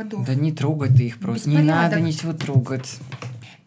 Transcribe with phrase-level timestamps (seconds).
[0.00, 0.26] проводов.
[0.26, 1.48] Да не трогай ты их просто.
[1.48, 2.98] Не надо ничего трогать.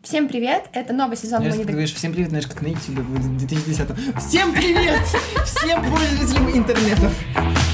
[0.01, 3.05] Всем привет, это новый сезон Знаешь, «Мы не говоришь, всем привет, знаешь, как на YouTube
[3.05, 3.87] в 2010
[4.19, 4.99] Всем привет!
[5.45, 7.72] Всем пользователям интернетов!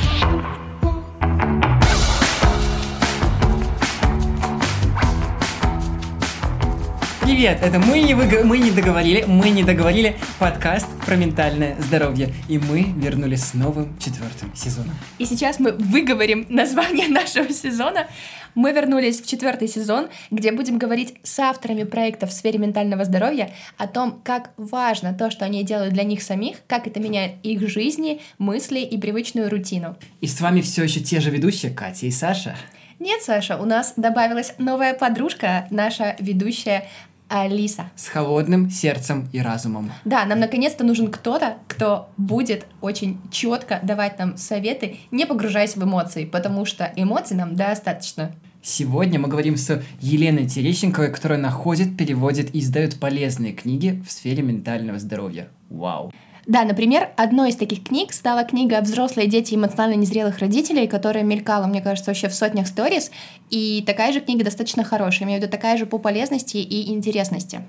[7.40, 12.34] Привет, это мы не, выго- мы не договорили, мы не договорили подкаст про ментальное здоровье.
[12.50, 14.94] И мы вернулись с новым четвертым сезоном.
[15.20, 18.07] И сейчас мы выговорим название нашего сезона.
[18.56, 23.52] Мы вернулись в четвертый сезон, где будем говорить с авторами проектов в сфере ментального здоровья
[23.78, 27.66] о том, как важно то, что они делают для них самих, как это меняет их
[27.69, 29.96] жизни, мысли и привычную рутину.
[30.19, 32.58] И с вами все еще те же ведущие Катя и Саша.
[33.00, 36.83] Нет, Саша, у нас добавилась новая подружка, наша ведущая
[37.30, 37.92] Алиса.
[37.95, 39.92] С холодным сердцем и разумом.
[40.03, 45.83] Да, нам наконец-то нужен кто-то, кто будет очень четко давать нам советы, не погружаясь в
[45.83, 48.31] эмоции, потому что эмоций нам достаточно.
[48.61, 54.44] Сегодня мы говорим с Еленой Терещенковой, которая находит, переводит и издает полезные книги в сфере
[54.44, 55.47] ментального здоровья.
[55.69, 56.11] Вау.
[56.50, 61.67] Да, например, одной из таких книг стала книга «Взрослые дети эмоционально незрелых родителей», которая мелькала,
[61.67, 63.11] мне кажется, вообще в сотнях сторис.
[63.52, 67.61] И такая же книга достаточно хорошая, имею в виду такая же по полезности и интересности.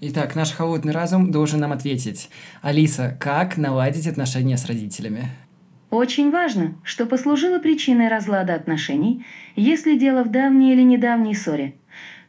[0.00, 2.28] Итак, наш холодный разум должен нам ответить.
[2.62, 5.28] Алиса, как наладить отношения с родителями?
[5.90, 9.24] Очень важно, что послужило причиной разлада отношений,
[9.54, 11.76] если дело в давней или недавней ссоре,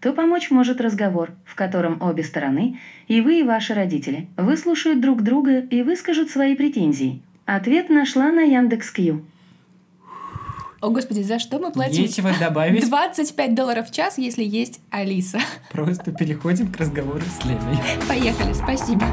[0.02, 5.23] то помочь может разговор, в котором обе стороны, и вы, и ваши родители, выслушают друг
[5.23, 7.22] друга и выскажут свои претензии.
[7.45, 9.26] Ответ нашла на Яндекс.Кью.
[10.80, 15.39] О, господи, за что мы платим Нечего добавить, 25 долларов в час, если есть Алиса?
[15.72, 17.78] просто переходим к разговору с Леной.
[18.08, 19.06] Поехали, спасибо.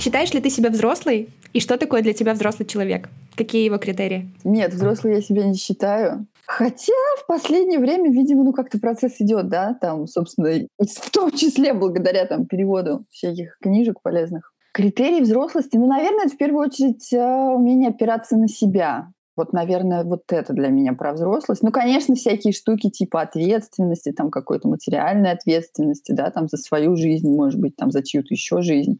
[0.00, 1.28] Считаешь ли ты себя взрослой?
[1.52, 3.10] И что такое для тебя взрослый человек?
[3.36, 4.30] Какие его критерии?
[4.44, 6.26] Нет, взрослой я себя не считаю.
[6.46, 11.74] Хотя в последнее время, видимо, ну как-то процесс идет, да, там, собственно, в том числе
[11.74, 14.54] благодаря там переводу всяких книжек полезных.
[14.72, 19.08] Критерий взрослости, ну, наверное, это в первую очередь э, умение опираться на себя.
[19.36, 21.62] Вот, наверное, вот это для меня про взрослость.
[21.62, 27.28] Ну, конечно, всякие штуки типа ответственности, там какой-то материальной ответственности, да, там за свою жизнь,
[27.28, 28.98] может быть, там за чью-то еще жизнь.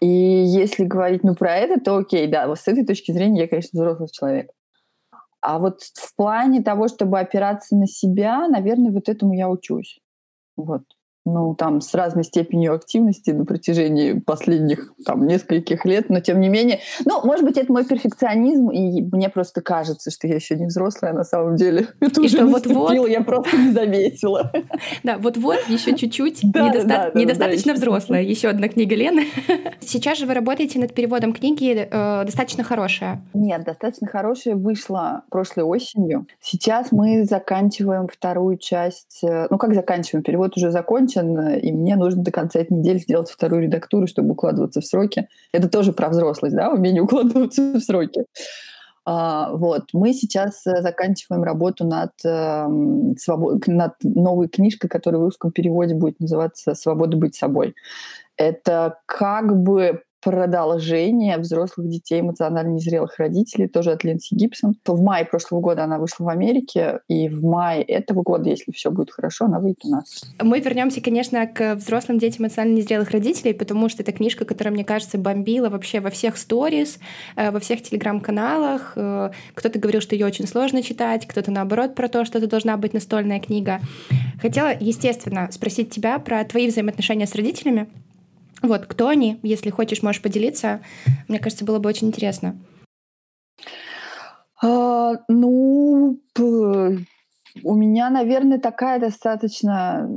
[0.00, 3.48] И если говорить, ну, про это, то окей, да, вот с этой точки зрения я,
[3.48, 4.50] конечно, взрослый человек.
[5.40, 10.00] А вот в плане того, чтобы опираться на себя, наверное, вот этому я учусь.
[10.56, 10.82] Вот.
[11.28, 16.48] Ну, там, с разной степенью активности на протяжении последних, там, нескольких лет, но тем не
[16.48, 16.78] менее...
[17.04, 21.12] Ну, может быть, это мой перфекционизм, и мне просто кажется, что я еще не взрослая,
[21.12, 21.88] на самом деле.
[22.00, 22.74] Это И уже что вот-вот?
[22.74, 24.52] наступило, я просто не заметила.
[25.02, 26.40] Да, вот-вот, еще чуть-чуть.
[26.52, 28.22] Да, недоста- да, да, недостаточно взрослая.
[28.22, 29.26] Еще одна книга Лены.
[29.80, 33.20] Сейчас же вы работаете над переводом книги, э, достаточно хорошая.
[33.34, 36.26] Нет, достаточно хорошая вышла прошлой осенью.
[36.40, 39.20] Сейчас мы заканчиваем вторую часть.
[39.24, 40.22] э, Ну, как заканчиваем?
[40.22, 44.32] Перевод уже закончен, э, и мне нужно до конца этой недели сделать вторую редактуру, чтобы
[44.32, 45.28] укладываться в сроки.
[45.52, 48.24] Это тоже про взрослость, да, умение укладываться в сроки.
[49.08, 49.84] А, вот.
[49.92, 55.94] Мы сейчас э, заканчиваем работу над, эм, свобо- над новой книжкой, которая в русском переводе
[55.94, 57.76] будет называться «Свобода быть собой».
[58.36, 64.74] Это как бы продолжение взрослых детей эмоционально незрелых родителей, тоже от Линси Гибсон.
[64.84, 68.90] В мае прошлого года она вышла в Америке, и в мае этого года, если все
[68.90, 70.24] будет хорошо, она выйдет у нас.
[70.40, 74.84] Мы вернемся, конечно, к взрослым детям эмоционально незрелых родителей, потому что это книжка, которая, мне
[74.84, 76.98] кажется, бомбила вообще во всех сторис,
[77.36, 78.92] э, во всех телеграм-каналах.
[78.96, 82.76] Э, Кто-то говорил, что ее очень сложно читать, кто-то наоборот про то, что это должна
[82.76, 83.80] быть настольная книга.
[84.40, 87.88] Хотела, естественно, спросить тебя про твои взаимоотношения с родителями.
[88.62, 89.38] Вот, кто они?
[89.42, 90.80] Если хочешь, можешь поделиться.
[91.28, 92.56] Мне кажется, было бы очень интересно.
[94.62, 96.18] А, ну,
[97.62, 100.08] у меня, наверное, такая достаточно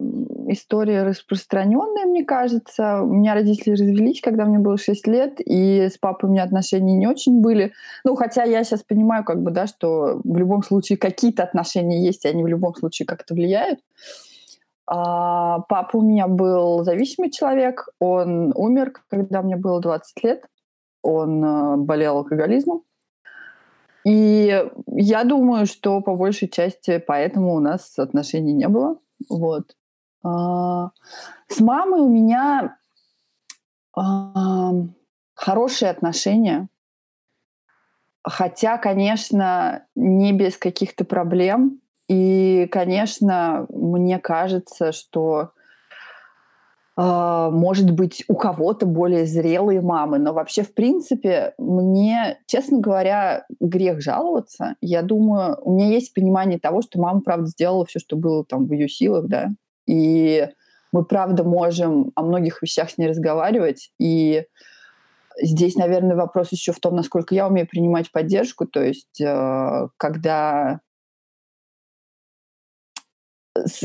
[0.47, 3.01] история распространенная, мне кажется.
[3.01, 6.95] У меня родители развелись, когда мне было 6 лет, и с папой у меня отношения
[6.95, 7.73] не очень были.
[8.03, 12.25] Ну, хотя я сейчас понимаю, как бы, да, что в любом случае какие-то отношения есть,
[12.25, 13.79] и они в любом случае как-то влияют.
[14.91, 17.89] А, папа у меня был зависимый человек.
[17.99, 20.45] Он умер, когда мне было 20 лет.
[21.03, 22.81] Он э, болел алкоголизмом.
[24.03, 28.97] И я думаю, что по большей части поэтому у нас отношений не было.
[29.29, 29.75] Вот.
[30.23, 30.89] А,
[31.47, 32.75] С мамой у меня
[33.95, 34.71] а,
[35.35, 36.67] хорошие отношения.
[38.23, 41.79] Хотя, конечно, не без каких-то проблем.
[42.09, 45.51] И, конечно, мне кажется, что
[47.01, 50.19] а, может быть, у кого-то более зрелые мамы.
[50.19, 54.75] Но вообще, в принципе, мне, честно говоря, грех жаловаться.
[54.81, 58.65] Я думаю, у меня есть понимание того, что мама, правда, сделала все, что было там
[58.65, 59.47] в ее силах, да.
[59.87, 60.49] И
[60.91, 63.91] мы, правда, можем о многих вещах с ней разговаривать.
[63.97, 64.43] И
[65.41, 68.67] здесь, наверное, вопрос еще в том, насколько я умею принимать поддержку.
[68.67, 70.81] То есть, э, когда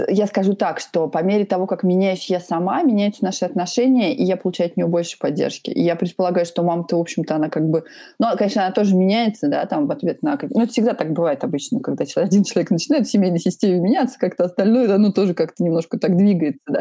[0.08, 4.22] я скажу так, что по мере того, как меняюсь я сама, меняются наши отношения, и
[4.22, 5.70] я получаю от нее больше поддержки.
[5.70, 7.84] И я предполагаю, что мама-то, в общем-то, она как бы...
[8.18, 10.38] Ну, конечно, она тоже меняется, да, там в ответ на...
[10.50, 14.44] Ну, это всегда так бывает обычно, когда один человек начинает в семейной системе меняться, как-то
[14.44, 16.80] остальное, оно тоже как-то немножко так двигается, да.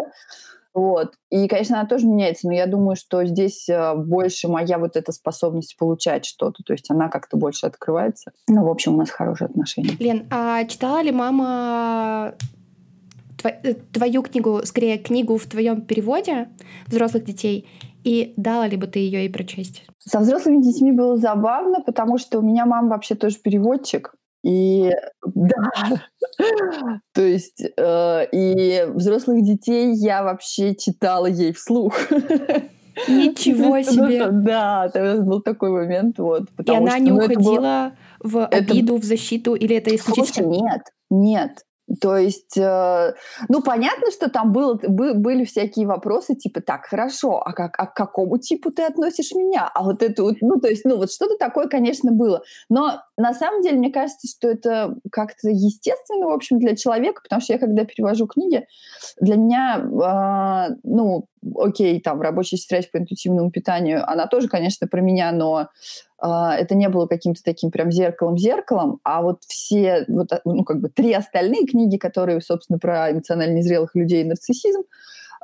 [0.74, 1.14] Вот.
[1.30, 5.12] И, конечно, она тоже меняется, но я думаю, что здесь э, больше моя вот эта
[5.12, 8.32] способность получать что-то, то есть она как-то больше открывается.
[8.48, 9.96] Ну, в общем, у нас хорошие отношения.
[10.00, 12.34] Лен, а читала ли мама
[13.92, 16.50] твою книгу, скорее книгу в твоем переводе
[16.88, 17.68] взрослых детей,
[18.04, 19.86] и дала ли бы ты ее и прочесть?
[20.00, 24.13] Со взрослыми детьми было забавно, потому что у меня мама вообще тоже переводчик.
[24.44, 24.92] И
[25.25, 25.72] да,
[27.13, 31.96] то есть э, и взрослых детей я вообще читала ей вслух.
[33.07, 34.28] Ничего себе!
[34.31, 36.50] Да, это был такой момент, вот.
[36.66, 40.51] И она не ну, уходила в обиду, в защиту, или это исключительно?
[40.51, 41.51] Нет, нет.
[42.01, 43.13] То есть, э,
[43.50, 47.88] ну, понятно, что там было, бы, были всякие вопросы, типа, так, хорошо, а, как, а
[47.88, 49.69] к какому типу ты относишь меня?
[49.74, 52.44] А вот это вот, ну, то есть, ну, вот что-то такое, конечно, было.
[52.69, 57.42] Но на самом деле, мне кажется, что это как-то естественно, в общем, для человека, потому
[57.42, 58.66] что я, когда перевожу книги,
[59.19, 65.01] для меня, э, ну, окей, там, рабочая тетрадь по интуитивному питанию, она тоже, конечно, про
[65.01, 65.69] меня, но
[66.24, 71.12] это не было каким-то таким прям зеркалом-зеркалом, а вот все, вот, ну, как бы три
[71.14, 74.86] остальные книги, которые, собственно, про эмоционально незрелых людей и нарциссизм, а,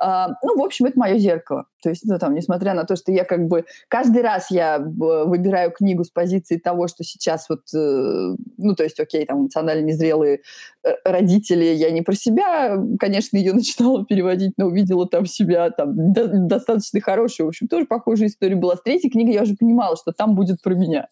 [0.00, 1.66] ну, в общем, это мое зеркало.
[1.82, 5.70] То есть, ну, там, несмотря на то, что я как бы каждый раз я выбираю
[5.70, 10.40] книгу с позиции того, что сейчас вот, э, ну, то есть, окей, там, эмоционально незрелые
[10.84, 16.12] э, родители, я не про себя, конечно, ее начинала переводить, но увидела там себя, там,
[16.12, 18.76] достаточно хорошую, в общем, тоже похожая история была.
[18.76, 21.08] С третьей книгой я уже понимала, что там будет про меня.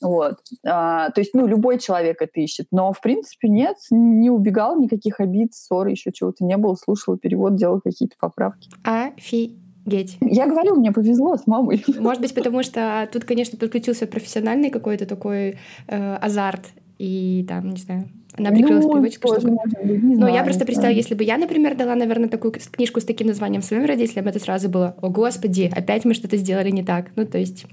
[0.00, 0.38] Вот.
[0.64, 2.66] А, то есть, ну, любой человек это ищет.
[2.70, 6.74] Но, в принципе, нет, не убегал, никаких обид, ссор, еще чего-то не было.
[6.74, 8.70] Слушала перевод, делала какие-то поправки.
[8.84, 10.18] Офигеть.
[10.20, 11.84] Я говорю, мне повезло с мамой.
[11.98, 15.58] Может быть, потому что тут, конечно, подключился профессиональный какой-то такой
[15.88, 16.66] э, азарт.
[16.98, 19.40] И там, не знаю, она прикрылась ну, переводчиком.
[19.40, 19.58] Чтобы...
[19.82, 23.26] Но знаю, я просто представляю, если бы я, например, дала, наверное, такую книжку с таким
[23.26, 27.10] названием своим родителям, это сразу было, о господи, опять мы что-то сделали не так.
[27.16, 27.66] Ну, то есть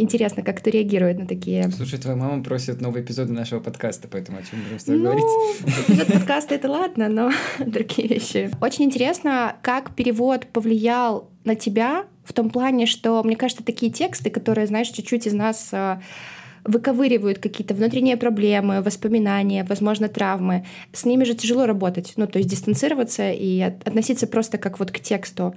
[0.00, 1.70] интересно, как кто реагирует на такие...
[1.70, 5.04] Слушай, твоя мама просит новые эпизоды нашего подкаста, поэтому о чем будем с тобой ну,
[5.04, 5.88] говорить?
[5.88, 7.30] Эпизод подкаста— это ладно, но
[7.64, 8.50] другие вещи.
[8.60, 14.30] Очень интересно, как перевод повлиял на тебя в том плане, что, мне кажется, такие тексты,
[14.30, 16.00] которые, знаешь, чуть-чуть из нас а,
[16.64, 20.66] выковыривают какие-то внутренние проблемы, воспоминания, возможно, травмы.
[20.92, 25.00] С ними же тяжело работать, ну, то есть дистанцироваться и относиться просто как вот к
[25.00, 25.54] тексту.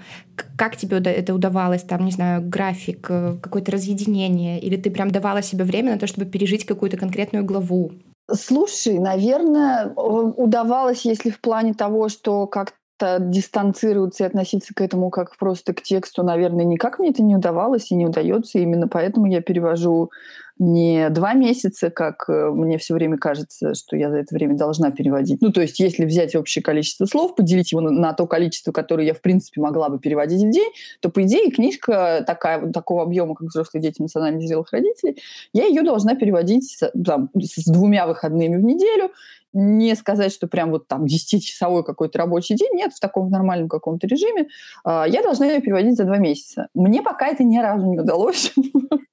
[0.57, 5.41] Как тебе это удавалось, там, не знаю, график, э, какое-то разъединение, или ты прям давала
[5.41, 7.91] себе время на то, чтобы пережить какую-то конкретную главу?
[8.31, 12.73] Слушай, наверное, удавалось, если в плане того, что как
[13.19, 17.91] дистанцироваться и относиться к этому как просто к тексту, наверное, никак мне это не удавалось
[17.91, 18.59] и не удается.
[18.59, 20.11] Именно поэтому я перевожу
[20.59, 24.91] не два месяца, как э, мне все время кажется, что я за это время должна
[24.91, 25.41] переводить.
[25.41, 29.13] Ну, то есть, если взять общее количество слов, поделить его на, то количество, которое я,
[29.13, 33.49] в принципе, могла бы переводить в день, то, по идее, книжка такая, такого объема, как
[33.49, 35.17] «Взрослые дети эмоционально зрелых родителей»,
[35.53, 39.11] я ее должна переводить там, с двумя выходными в неделю,
[39.53, 44.07] не сказать, что прям вот там 10-часовой какой-то рабочий день, нет, в таком нормальном каком-то
[44.07, 44.47] режиме,
[44.83, 46.67] а, я должна ее переводить за два месяца.
[46.73, 48.53] Мне пока это ни разу не удалось.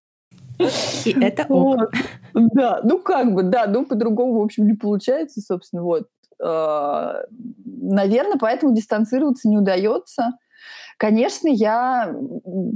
[1.04, 1.92] И это ок.
[2.34, 6.08] Да, ну как бы, да, ну по-другому, в общем, не получается, собственно, вот.
[6.42, 7.22] А,
[7.64, 10.32] Наверное, поэтому дистанцироваться не удается.
[11.00, 12.14] Конечно, я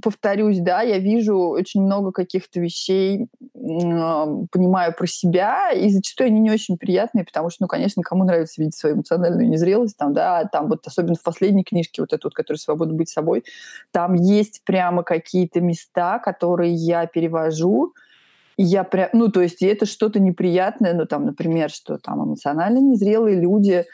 [0.03, 6.51] повторюсь, да, я вижу очень много каких-то вещей, понимаю про себя, и зачастую они не
[6.51, 10.71] очень приятные, потому что, ну, конечно, кому нравится видеть свою эмоциональную незрелость, там, да, там
[10.71, 13.45] вот особенно в последней книжке, вот эта вот, которая «Свобода быть собой»,
[13.93, 17.93] там есть прямо какие-то места, которые я перевожу,
[18.57, 23.41] я прям, ну, то есть это что-то неприятное, ну, там, например, что там эмоционально незрелые
[23.41, 23.85] люди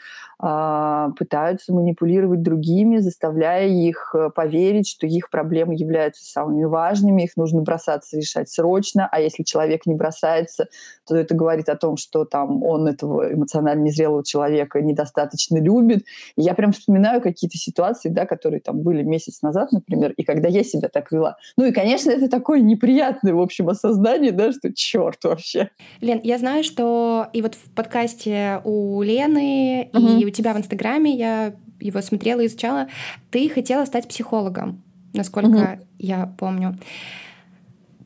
[0.41, 7.61] пытаются манипулировать другими, заставляя их э, поверить, что их проблемы являются самыми важными, их нужно
[7.61, 10.67] бросаться решать срочно, а если человек не бросается,
[11.07, 16.05] то это говорит о том, что там он этого эмоционально незрелого человека недостаточно любит.
[16.35, 20.47] И я прям вспоминаю какие-то ситуации, да, которые там были месяц назад, например, и когда
[20.47, 21.37] я себя так вела.
[21.55, 25.69] Ну и, конечно, это такое неприятное, в общем, осознание, да, что черт вообще.
[25.99, 30.07] Лен, я знаю, что и вот в подкасте у Лены, угу.
[30.17, 32.87] и у тебя в Инстаграме, я его смотрела, изучала,
[33.29, 34.81] ты хотела стать психологом,
[35.13, 35.85] насколько угу.
[35.99, 36.77] я помню.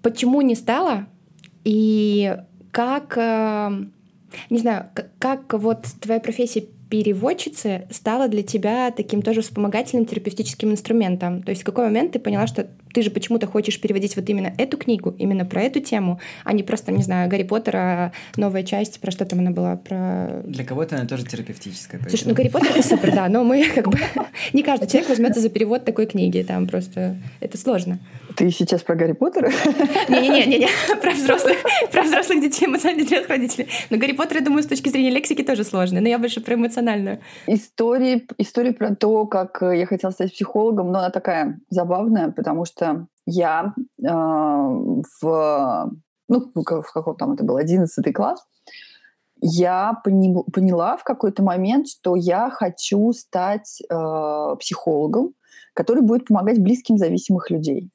[0.01, 1.07] Почему не стала?
[1.63, 2.37] И
[2.71, 3.85] как, э,
[4.49, 4.89] не знаю,
[5.19, 11.41] как вот твоя профессия переводчицы стала для тебя таким тоже вспомогательным терапевтическим инструментом?
[11.41, 14.53] То есть в какой момент ты поняла, что ты же почему-то хочешь переводить вот именно
[14.57, 19.01] эту книгу, именно про эту тему, а не просто, не знаю, Гарри Поттера, новая часть,
[19.01, 20.41] про что там она была, про...
[20.45, 21.99] Для кого-то она тоже терапевтическая.
[21.99, 22.09] Поэтому.
[22.09, 23.99] Слушай, ну Гарри Поттер это супер, да, но мы как бы...
[24.53, 27.17] Не каждый человек возьмется за перевод такой книги, там просто...
[27.41, 27.99] Это сложно.
[28.37, 29.49] Ты сейчас про Гарри Поттера?
[30.07, 30.69] Не-не-не,
[31.01, 31.57] про взрослых,
[31.91, 33.67] про взрослых детей, эмоционально зрелых родителей.
[33.89, 36.53] Но Гарри Поттер, я думаю, с точки зрения лексики тоже сложно, но я больше про
[36.53, 37.19] эмоциональную.
[37.45, 42.84] История, история про то, как я хотела стать психологом, но она такая забавная, потому что
[42.93, 45.91] что я э, в,
[46.29, 48.45] ну, в каком там это был, 11 класс,
[49.41, 55.33] я поняла в какой-то момент, что я хочу стать э, психологом,
[55.73, 57.89] который будет помогать близким зависимых людей.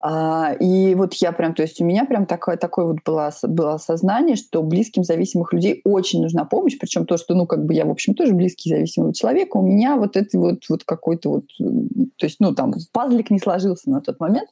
[0.00, 3.74] А, и вот я прям, то есть у меня прям такое, такое вот было, было
[3.74, 7.84] осознание, что близким зависимых людей очень нужна помощь, причем то, что, ну, как бы я,
[7.84, 12.26] в общем, тоже близкий зависимый человек, у меня вот это вот, вот какой-то вот, то
[12.26, 14.48] есть, ну, там, пазлик не сложился на тот момент.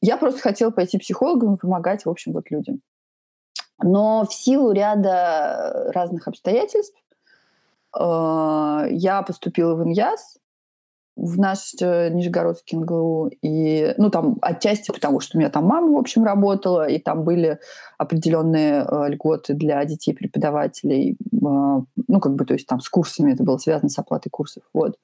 [0.00, 2.80] Я просто хотела пойти психологом и помогать, в общем, вот людям.
[3.82, 6.96] Но в силу ряда разных обстоятельств
[7.98, 10.38] э, я поступила в ИНЯС,
[11.22, 13.30] в наш э, Нижегородский НГУ.
[13.42, 17.22] И, ну, там отчасти потому, что у меня там мама, в общем, работала, и там
[17.22, 17.60] были
[17.96, 21.12] определенные э, льготы для детей-преподавателей.
[21.12, 24.64] Э, ну, как бы, то есть там с курсами это было связано с оплатой курсов.
[24.74, 24.96] Вот.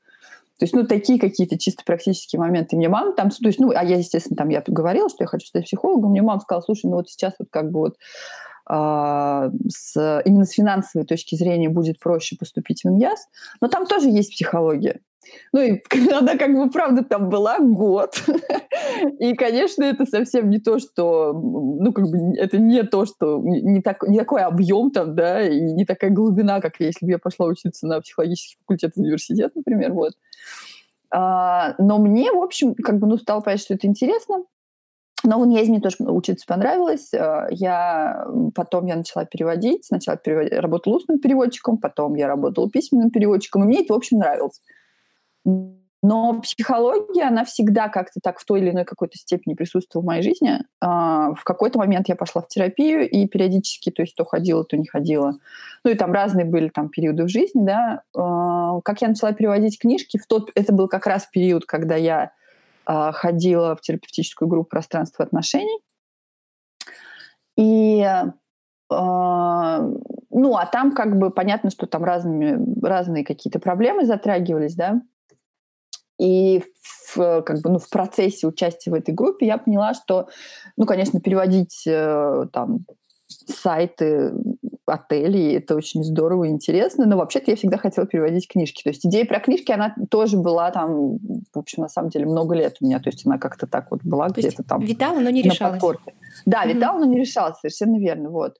[0.58, 2.74] То есть, ну, такие какие-то чисто практические моменты.
[2.76, 5.46] Мне мама там, то есть, ну, а я, естественно, там, я говорила, что я хочу
[5.46, 6.10] стать психологом.
[6.10, 7.96] Мне мама сказала, слушай, ну, вот сейчас вот как бы вот
[8.68, 13.28] с, именно с финансовой точки зрения будет проще поступить в ИНЯС,
[13.60, 15.00] но там тоже есть психология.
[15.52, 15.82] Ну, и
[16.12, 18.22] она как бы, правда, там была год.
[19.18, 21.32] И, конечно, это совсем не то, что...
[21.32, 23.38] Ну, как бы, это не то, что...
[23.42, 27.18] Не, так, не такой объем там, да, и не такая глубина, как если бы я
[27.18, 30.14] пошла учиться на психологический факультет в университет, например, вот.
[31.10, 34.44] А, но мне, в общем, как бы, ну, стало понять, что это интересно.
[35.24, 37.12] Но в Уньязе мне тоже учиться понравилось.
[37.12, 39.84] А, я, потом я начала переводить.
[39.84, 40.52] Сначала перевод...
[40.52, 43.64] работала устным переводчиком, потом я работала письменным переводчиком.
[43.64, 44.60] И мне это, в общем, нравилось.
[46.00, 50.22] Но психология, она всегда как-то так в той или иной какой-то степени присутствовала в моей
[50.22, 50.60] жизни.
[50.80, 54.76] А, в какой-то момент я пошла в терапию и периодически, то есть то ходила, то
[54.76, 55.34] не ходила.
[55.82, 58.02] Ну и там разные были там периоды в жизни, да.
[58.16, 62.30] А, как я начала переводить книжки, в тот, это был как раз период, когда я
[62.88, 65.80] ходила в терапевтическую группу пространства отношений.
[67.56, 68.06] И
[68.90, 75.02] ну, а там как бы понятно, что там разными, разные какие-то проблемы затрагивались, да.
[76.18, 80.28] И в, как бы, ну, в процессе участия в этой группе я поняла, что,
[80.76, 82.86] ну, конечно, переводить э, там
[83.28, 84.32] сайты
[84.88, 88.82] отелей, это очень здорово и интересно, но вообще-то я всегда хотела переводить книжки.
[88.82, 91.18] То есть идея про книжки, она тоже была там,
[91.52, 94.02] в общем, на самом деле много лет у меня, то есть она как-то так вот
[94.02, 94.80] была где-то там.
[94.80, 95.80] Витала, но не решалась.
[95.80, 96.14] Подкорке.
[96.46, 98.56] Да, витала, но не решалась, совершенно верно, вот.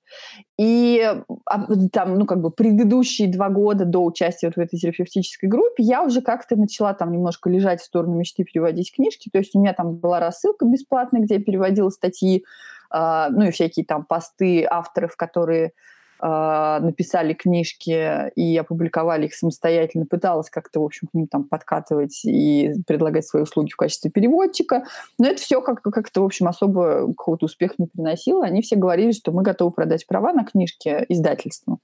[0.58, 1.02] И
[1.46, 5.82] а, там, ну, как бы предыдущие два года до участия вот в этой терапевтической группе
[5.82, 9.60] я уже как-то начала там немножко лежать в сторону мечты переводить книжки, то есть у
[9.60, 12.44] меня там была рассылка бесплатная, где я переводила статьи,
[12.92, 15.72] э, ну, и всякие там посты авторов, которые
[16.20, 22.72] написали книжки и опубликовали их самостоятельно, пыталась как-то, в общем, к ним там подкатывать и
[22.86, 24.84] предлагать свои услуги в качестве переводчика.
[25.18, 28.44] Но это все как- как-то, в общем, особо какого-то успеха не приносило.
[28.44, 31.78] Они все говорили, что мы готовы продать права на книжки издательству.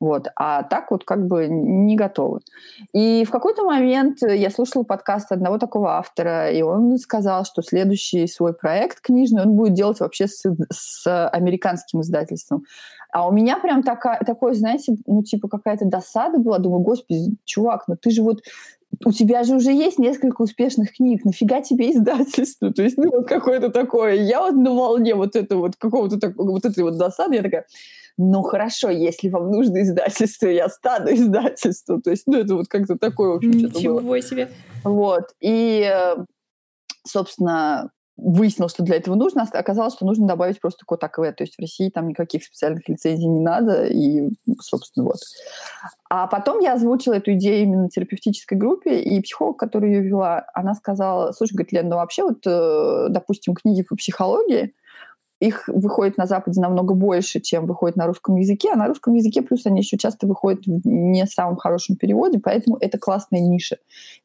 [0.00, 0.28] Вот.
[0.34, 2.40] А так вот как бы не готовы.
[2.94, 8.26] И в какой-то момент я слушала подкаст одного такого автора, и он сказал, что следующий
[8.26, 10.42] свой проект книжный он будет делать вообще с,
[10.72, 12.64] с американским издательством.
[13.12, 16.58] А у меня прям такая, такое, знаете, ну, типа какая-то досада была.
[16.58, 18.40] Думаю, господи, чувак, ну ты же вот
[19.04, 22.72] у тебя же уже есть несколько успешных книг, нафига тебе издательство?
[22.72, 24.14] То есть, ну, вот какое-то такое.
[24.14, 27.66] Я вот на волне вот этого вот какого-то такого, вот этой вот досады, я такая,
[28.16, 32.02] ну хорошо, если вам нужно издательство, я стану издательством.
[32.02, 34.20] То есть, ну это вот как-то такое, в общем, Ничего было.
[34.20, 34.50] себе.
[34.84, 35.30] Вот.
[35.40, 35.92] И,
[37.06, 37.90] собственно,
[38.22, 41.34] выяснил, что для этого нужно, оказалось, что нужно добавить просто код АКВ.
[41.36, 45.16] То есть в России там никаких специальных лицензий не надо, и, собственно, вот.
[46.08, 50.74] А потом я озвучила эту идею именно терапевтической группе, и психолог, который ее вела, она
[50.74, 54.74] сказала, слушай, говорит, Лен, ну вообще вот, э, допустим, книги по психологии,
[55.40, 59.40] их выходит на Западе намного больше, чем выходит на русском языке, а на русском языке
[59.40, 63.78] плюс они еще часто выходят в не самом хорошем переводе, поэтому это классная ниша.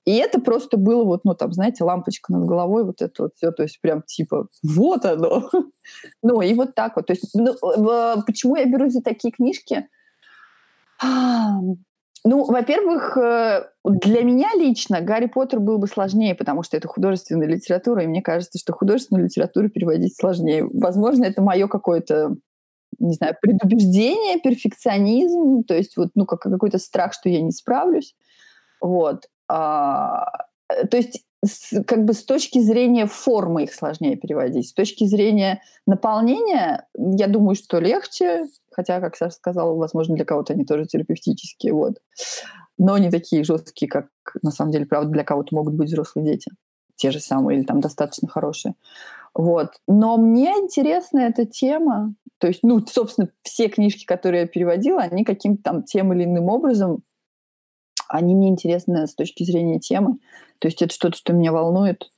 [0.03, 3.51] И это просто было вот, ну там, знаете, лампочка над головой, вот это вот все,
[3.51, 5.49] то есть прям типа вот оно.
[6.21, 7.07] ну и вот так вот.
[7.07, 7.53] То есть ну,
[8.25, 9.87] почему я беру за такие книжки?
[12.27, 17.47] Ну, во-первых, э, для меня лично Гарри Поттер был бы сложнее, потому что это художественная
[17.47, 20.67] литература, и мне кажется, что художественную литературу переводить сложнее.
[20.73, 22.35] Возможно, это мое какое-то
[22.97, 28.15] не знаю, предубеждение, перфекционизм, то есть вот, ну, как, какой-то страх, что я не справлюсь.
[28.81, 29.25] Вот.
[29.47, 30.45] А,
[30.89, 34.69] то есть с, как бы с точки зрения формы их сложнее переводить.
[34.69, 40.53] С точки зрения наполнения, я думаю, что легче, хотя, как Саша сказала, возможно, для кого-то
[40.53, 41.95] они тоже терапевтические, вот.
[42.77, 44.07] Но не такие жесткие, как
[44.41, 46.51] на самом деле, правда, для кого-то могут быть взрослые дети.
[46.97, 48.75] Те же самые или там достаточно хорошие.
[49.33, 49.71] Вот.
[49.87, 52.13] Но мне интересна эта тема.
[52.37, 56.49] То есть, ну, собственно, все книжки, которые я переводила, они каким-то там тем или иным
[56.49, 57.01] образом
[58.07, 60.19] они мне интересны с точки зрения темы.
[60.59, 62.09] То есть это что-то, что меня волнует.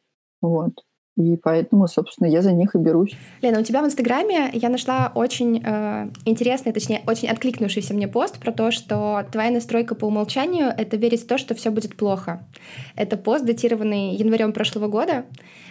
[0.41, 0.83] Вот.
[1.17, 3.17] И поэтому, собственно, я за них и берусь.
[3.41, 8.37] Лена, у тебя в Инстаграме я нашла очень э, интересный, точнее, очень откликнувшийся мне пост
[8.39, 12.45] про то, что твоя настройка по умолчанию— это верить в то, что все будет плохо.
[12.95, 15.25] Это пост, датированный январем прошлого года.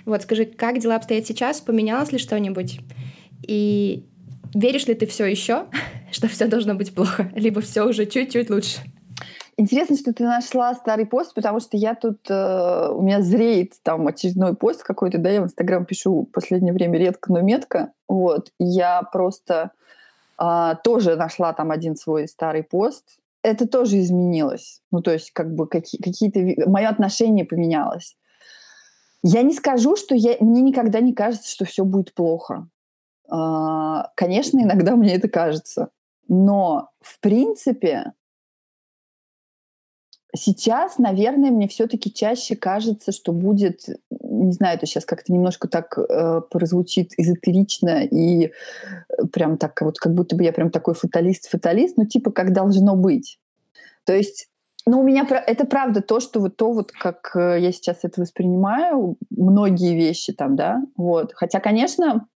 [0.04, 1.60] Вот, скажи, как дела обстоят сейчас?
[1.60, 2.80] Поменялось ли что-нибудь?
[3.46, 4.04] И
[4.52, 5.66] веришь ли ты все еще,
[6.10, 7.30] что все должно быть плохо?
[7.36, 8.78] Либо все уже чуть-чуть лучше?
[9.58, 12.30] Интересно, что ты нашла старый пост, потому что я тут...
[12.30, 16.74] Э, у меня зреет там очередной пост какой-то, да, я в Инстаграм пишу в последнее
[16.74, 17.92] время редко, но метко.
[18.06, 18.52] Вот.
[18.58, 19.70] Я просто
[20.38, 23.18] э, тоже нашла там один свой старый пост.
[23.42, 24.82] Это тоже изменилось.
[24.90, 26.68] Ну, то есть как бы какие- какие-то...
[26.68, 28.14] Мое отношение поменялось.
[29.22, 30.36] Я не скажу, что я...
[30.40, 32.68] мне никогда не кажется, что все будет плохо.
[33.32, 35.88] Э, конечно, иногда мне это кажется.
[36.28, 38.12] Но, в принципе,
[40.36, 45.98] Сейчас, наверное, мне все-таки чаще кажется, что будет, не знаю, это сейчас как-то немножко так
[45.98, 48.50] э, прозвучит эзотерично и э,
[49.32, 53.38] прям так вот, как будто бы я прям такой фаталист-фаталист, ну типа как должно быть.
[54.04, 54.48] То есть
[54.88, 58.20] ну, у меня это правда то, что вот то, вот как э, я сейчас это
[58.20, 61.32] воспринимаю, многие вещи там, да, вот.
[61.34, 62.28] Хотя, конечно,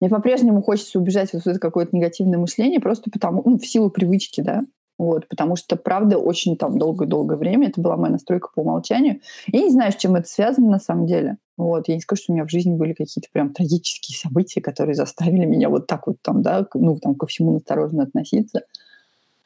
[0.00, 3.88] мне по-прежнему хочется убежать вот в это какое-то негативное мышление просто потому, ну, в силу
[3.88, 4.62] привычки, да.
[5.02, 9.18] Вот, потому что, правда, очень там долгое-долгое время это была моя настройка по умолчанию.
[9.48, 11.38] Я не знаю, с чем это связано на самом деле.
[11.56, 14.94] Вот, я не скажу, что у меня в жизни были какие-то прям трагические события, которые
[14.94, 18.62] заставили меня вот так вот там, да, ну, там, ко всему осторожно относиться.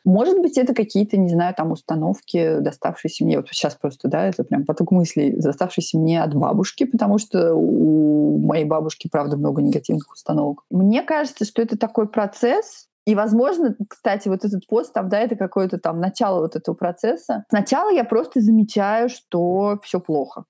[0.05, 4.45] Может быть, это какие-то, не знаю, там установки, доставшиеся мне, вот сейчас просто, да, это
[4.45, 10.13] прям поток мыслей, доставшиеся мне от бабушки, потому что у моей бабушки, правда, много негативных
[10.13, 10.65] установок.
[10.71, 15.37] Мне кажется, что это такой процесс, и, возможно, кстати, вот этот пост, там, да, это
[15.37, 17.45] какое-то там начало вот этого процесса.
[17.49, 20.45] Сначала я просто замечаю, что все плохо.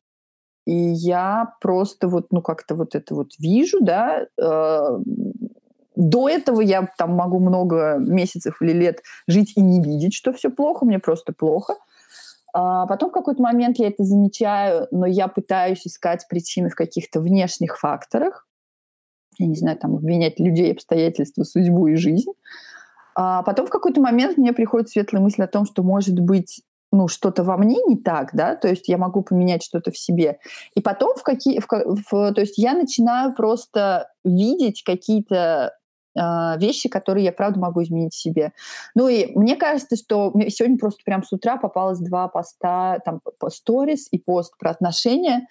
[0.67, 4.99] И я просто вот, ну, как-то вот это вот вижу, да, э,
[5.97, 10.51] до этого я там могу много месяцев или лет жить и не видеть, что все
[10.51, 11.75] плохо, мне просто плохо.
[12.55, 17.21] А потом в какой-то момент я это замечаю, но я пытаюсь искать причины в каких-то
[17.21, 18.47] внешних факторах
[19.39, 22.33] я не знаю, там, обвинять людей, обстоятельства, судьбу и жизнь.
[23.15, 27.09] А потом в какой-то момент мне приходит светлая мысль о том, что, может быть, ну,
[27.09, 30.39] что-то во мне не так, да, то есть я могу поменять что-то в себе.
[30.75, 35.75] И потом в какие, в, в, то есть я начинаю просто видеть какие-то
[36.15, 38.53] э, вещи, которые я, правда, могу изменить в себе.
[38.95, 43.51] Ну и мне кажется, что сегодня просто прям с утра попалось два поста, там, по
[43.51, 45.49] сторис и пост про отношения,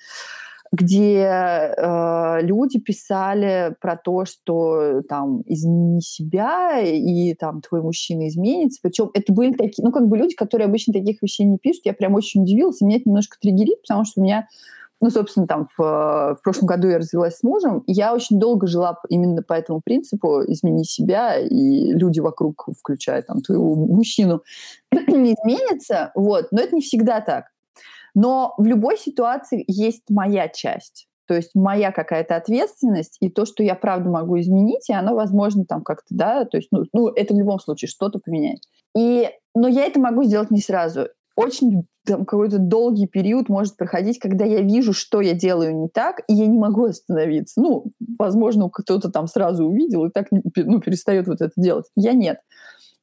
[0.71, 8.79] где э, люди писали про то, что там измени себя и там твой мужчина изменится.
[8.81, 11.83] Причем это были такие, ну как бы люди, которые обычно таких вещей не пишут.
[11.85, 14.47] Я прям очень удивилась, меня это немножко триггерит, потому что у меня
[15.01, 18.65] ну, собственно, там в, в прошлом году я развелась с мужем, и я очень долго
[18.65, 24.41] жила именно по этому принципу «измени себя», и люди вокруг, включая там твоего мужчину,
[24.91, 27.45] не изменятся, вот, но это не всегда так.
[28.15, 31.07] Но в любой ситуации есть моя часть.
[31.27, 35.65] То есть моя какая-то ответственность и то, что я правда могу изменить, и оно, возможно,
[35.65, 38.59] там как-то, да, то есть, ну, ну это в любом случае что-то поменяет.
[38.95, 41.07] И, но я это могу сделать не сразу.
[41.35, 46.21] Очень там какой-то долгий период может проходить, когда я вижу, что я делаю не так,
[46.27, 47.59] и я не могу остановиться.
[47.59, 47.85] Ну,
[48.17, 51.87] возможно, кто-то там сразу увидел и так ну, перестает вот это делать.
[51.95, 52.37] Я нет.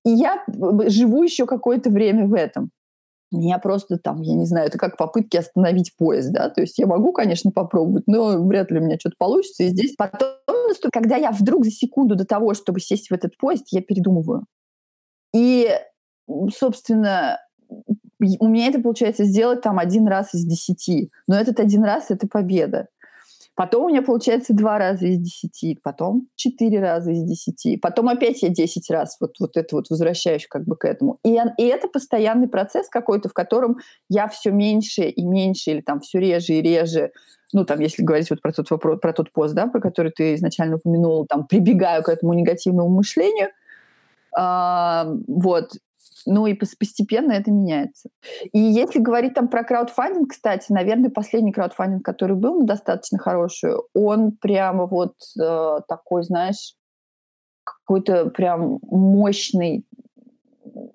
[0.05, 0.44] И я
[0.87, 2.70] живу еще какое-то время в этом.
[3.32, 6.86] Меня просто там, я не знаю, это как попытки остановить поезд, да, то есть я
[6.86, 9.64] могу, конечно, попробовать, но вряд ли у меня что-то получится.
[9.64, 10.36] И здесь потом,
[10.92, 14.44] когда я вдруг за секунду до того, чтобы сесть в этот поезд, я передумываю.
[15.34, 15.70] И,
[16.54, 17.38] собственно,
[18.38, 21.10] у меня это получается сделать там один раз из десяти.
[21.26, 22.88] Но этот один раз— это победа.
[23.54, 28.42] Потом у меня получается два раза из десяти, потом четыре раза из десяти, потом опять
[28.42, 31.18] я десять раз вот, вот это вот возвращаюсь как бы к этому.
[31.22, 33.76] И, и это постоянный процесс какой-то, в котором
[34.08, 37.12] я все меньше и меньше, или там все реже и реже,
[37.52, 40.34] ну, там, если говорить вот про тот вопрос, про тот пост, да, про который ты
[40.34, 43.50] изначально упомянул, там, прибегаю к этому негативному мышлению,
[44.34, 45.72] а, вот,
[46.26, 48.08] ну и постепенно это меняется.
[48.52, 53.72] И если говорить там про краудфандинг, кстати, наверное, последний краудфандинг, который был ну, достаточно хороший,
[53.94, 56.74] он прямо вот э, такой, знаешь,
[57.64, 59.85] какой-то прям мощный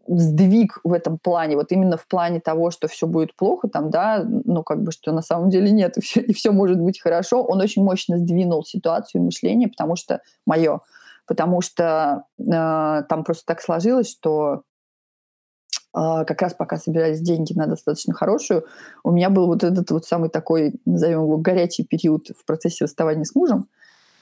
[0.07, 4.23] сдвиг в этом плане, вот именно в плане того, что все будет плохо, там, да,
[4.25, 7.43] ну, как бы, что на самом деле нет, и все, и все может быть хорошо,
[7.43, 10.81] он очень мощно сдвинул ситуацию мышления, потому что мое,
[11.25, 14.63] потому что э, там просто так сложилось, что
[15.97, 18.65] как раз пока собирались деньги на достаточно хорошую,
[19.03, 23.23] у меня был вот этот вот самый такой, назовем его, горячий период в процессе расставания
[23.23, 23.67] с мужем,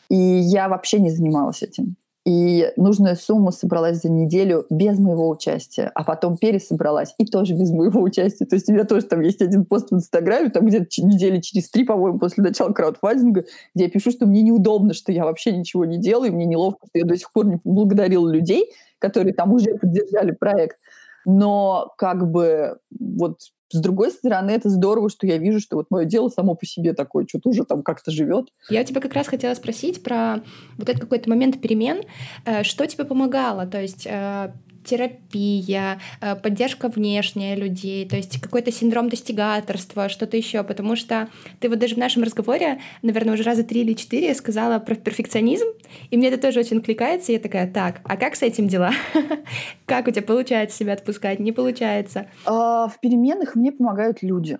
[0.09, 1.95] и я вообще не занималась этим.
[2.25, 7.69] И нужная сумма собралась за неделю без моего участия, а потом пересобралась и тоже без
[7.69, 8.45] моего участия.
[8.45, 11.69] То есть у меня тоже там есть один пост в Инстаграме, там где-то недели через
[11.69, 13.43] три, по-моему, после начала краудфандинга,
[13.75, 16.97] где я пишу, что мне неудобно, что я вообще ничего не делаю, мне неловко, что
[16.97, 20.77] я до сих пор не поблагодарила людей, которые там уже поддержали проект.
[21.25, 23.39] Но как бы вот
[23.71, 26.93] с другой стороны, это здорово, что я вижу, что вот мое дело само по себе
[26.93, 28.49] такое, что-то уже там как-то живет.
[28.69, 30.43] Я тебя как раз хотела спросить про
[30.77, 32.03] вот этот какой-то момент перемен.
[32.45, 33.65] Э, что тебе помогало?
[33.65, 34.53] То есть э,
[34.85, 41.27] терапия, э, поддержка внешняя людей, то есть какой-то синдром достигаторства, что-то еще, потому что
[41.59, 45.67] ты вот даже в нашем разговоре, наверное, уже раза три или четыре сказала про перфекционизм,
[46.09, 48.91] и мне это тоже очень кликается, и я такая, так, а как с этим дела?
[49.85, 51.39] Как у тебя получается себя отпускать?
[51.39, 52.27] Не получается?
[52.45, 54.57] А, в переменах мне помогают люди.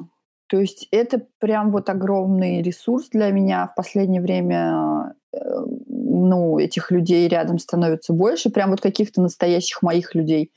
[0.48, 3.68] То есть это прям вот огромный ресурс для меня.
[3.68, 5.38] В последнее время э,
[6.16, 10.52] ну, этих людей рядом становится больше, прям вот каких-то настоящих моих людей.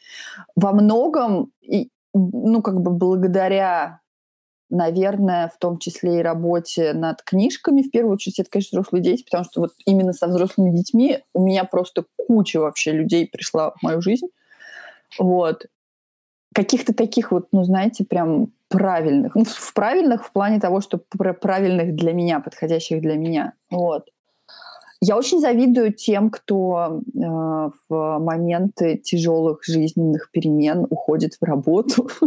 [0.55, 4.01] Во многом, и, ну, как бы благодаря,
[4.71, 9.25] наверное, в том числе и работе над книжками, в первую очередь, это, конечно, взрослые дети,
[9.25, 13.83] потому что вот именно со взрослыми детьми у меня просто куча вообще людей пришла в
[13.83, 14.29] мою жизнь.
[15.19, 15.67] Вот.
[16.55, 19.35] Каких-то таких вот, ну, знаете, прям правильных.
[19.35, 23.55] Ну, в правильных в плане того, что правильных для меня, подходящих для меня.
[23.71, 24.05] Вот.
[25.01, 27.21] Я очень завидую тем, кто э,
[27.89, 32.11] в моменты тяжелых жизненных перемен уходит в работу.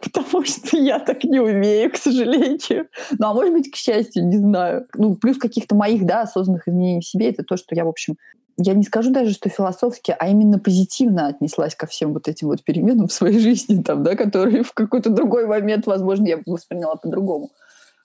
[0.00, 2.86] Потому что я так не умею, к сожалению.
[3.18, 4.86] Ну, а может быть, к счастью, не знаю.
[4.94, 8.16] Ну, плюс каких-то моих, да, осознанных изменений в себе, это то, что я, в общем,
[8.56, 12.62] я не скажу даже, что философски, а именно позитивно отнеслась ко всем вот этим вот
[12.62, 17.50] переменам в своей жизни, там, да, которые в какой-то другой момент, возможно, я восприняла по-другому.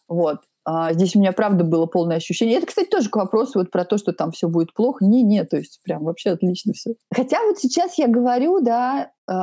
[0.07, 0.39] Вот.
[0.65, 2.57] А здесь у меня, правда, было полное ощущение.
[2.57, 5.05] Это, кстати, тоже к вопросу вот про то, что там все будет плохо.
[5.05, 6.95] Не, не, то есть прям вообще отлично все.
[7.13, 9.33] Хотя вот сейчас я говорю, да, э,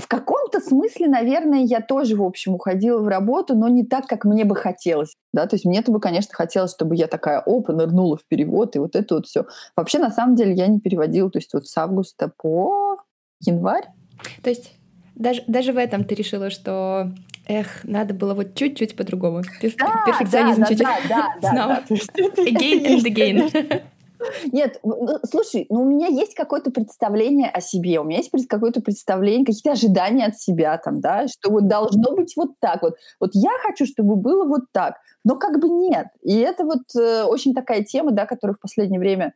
[0.00, 4.24] в каком-то смысле, наверное, я тоже, в общем, уходила в работу, но не так, как
[4.24, 5.14] мне бы хотелось.
[5.32, 5.46] Да?
[5.46, 8.96] То есть мне-то бы, конечно, хотелось, чтобы я такая, опа, нырнула в перевод, и вот
[8.96, 9.46] это вот все.
[9.76, 12.98] Вообще, на самом деле, я не переводила, то есть вот с августа по
[13.40, 13.88] январь.
[14.42, 14.74] То есть
[15.14, 17.12] даже, даже в этом ты решила, что
[17.50, 19.42] эх, надо было вот чуть-чуть по-другому.
[19.42, 20.86] Да, Перфекционизм да, чуть-чуть.
[21.08, 21.96] Да, да, да, да.
[22.44, 23.82] Again and again.
[24.52, 28.82] Нет, ну, слушай, ну у меня есть какое-то представление о себе, у меня есть какое-то
[28.82, 32.96] представление, какие-то ожидания от себя там, да, что вот должно быть вот так вот.
[33.18, 36.08] Вот я хочу, чтобы было вот так, но как бы нет.
[36.22, 39.32] И это вот э, очень такая тема, да, которая в последнее время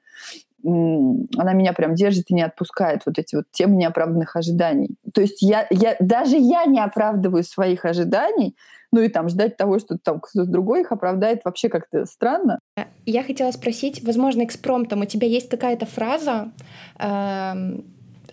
[0.64, 4.96] она меня прям держит и не отпускает, вот эти вот темы неоправданных ожиданий.
[5.12, 8.56] То есть я, я, даже я не оправдываю своих ожиданий,
[8.90, 12.60] ну и там ждать того, что там кто-то другой их оправдает, вообще как-то странно.
[13.04, 16.52] Я хотела спросить, возможно, экспромтом у тебя есть какая-то фраза,
[16.98, 17.54] э,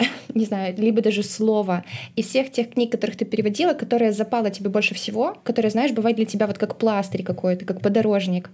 [0.33, 1.83] не знаю, либо даже слово
[2.15, 6.15] из всех тех книг, которых ты переводила, которая запала тебе больше всего, которая, знаешь, бывает
[6.15, 8.49] для тебя вот как пластырь какой-то, как подорожник.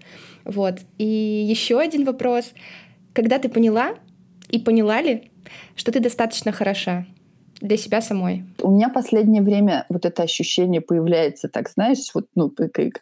[0.45, 0.79] Вот.
[0.97, 2.53] И еще один вопрос.
[3.17, 3.95] Когда ты поняла
[4.47, 5.31] и поняла ли,
[5.75, 7.07] что ты достаточно хороша
[7.59, 8.45] для себя самой?
[8.61, 12.53] У меня последнее время вот это ощущение появляется, так знаешь, вот ну,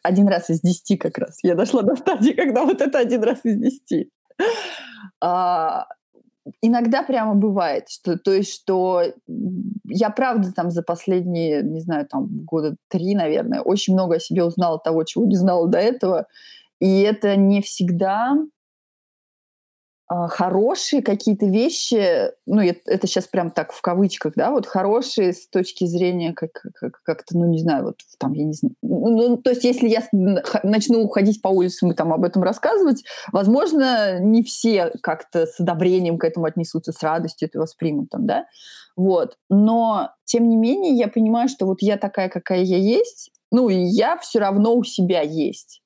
[0.04, 1.40] один раз из десяти как раз.
[1.44, 4.10] Я дошла до стадии, когда вот это один раз из десяти.
[5.22, 5.86] А,
[6.62, 9.02] иногда прямо бывает, что, то есть, что
[9.84, 14.46] я правда там за последние, не знаю, там года три, наверное, очень много о себе
[14.46, 16.28] узнала того, чего не знала до этого.
[16.80, 18.38] И это не всегда
[20.08, 25.48] хорошие какие-то вещи, ну, это, это сейчас прям так в кавычках, да, вот хорошие с
[25.48, 29.38] точки зрения как, как, как-то, ну, не знаю, вот там, я не знаю, ну, ну,
[29.38, 30.04] то есть если я
[30.64, 36.20] начну уходить по улицам и там об этом рассказывать, возможно, не все как-то с одобрением
[36.20, 38.46] к этому отнесутся, с радостью это воспримут там, да,
[38.96, 43.70] вот, но, тем не менее, я понимаю, что вот я такая, какая я есть, ну,
[43.70, 45.82] и я все равно у себя есть.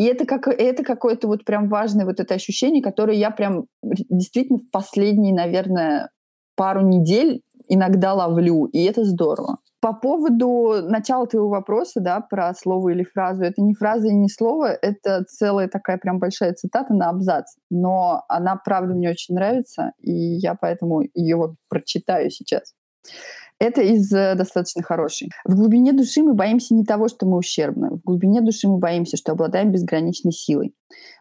[0.00, 4.58] И это, как, это какое-то вот прям важное вот это ощущение, которое я прям действительно
[4.58, 6.08] в последние, наверное,
[6.56, 9.58] пару недель иногда ловлю, и это здорово.
[9.82, 14.30] По поводу начала твоего вопроса, да, про слово или фразу, это не фраза и не
[14.30, 19.92] слово, это целая такая прям большая цитата на абзац, но она, правда, мне очень нравится,
[20.00, 22.72] и я поэтому ее прочитаю сейчас.
[23.60, 25.28] Это из э, достаточно хорошей.
[25.44, 27.90] В глубине души мы боимся не того, что мы ущербны.
[27.90, 30.74] В глубине души мы боимся, что обладаем безграничной силой.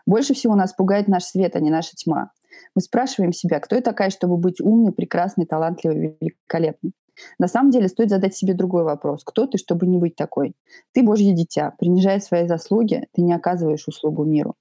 [0.06, 2.32] Больше всего нас пугает наш свет, а не наша тьма.
[2.76, 6.94] Мы спрашиваем себя, кто я такая, чтобы быть умной, прекрасной, талантливой, великолепной.
[7.38, 9.24] На самом деле стоит задать себе другой вопрос.
[9.26, 10.54] Кто ты, чтобы не быть такой?
[10.94, 11.74] Ты Божье дитя.
[11.78, 14.56] Принижая свои заслуги, ты не оказываешь услугу миру.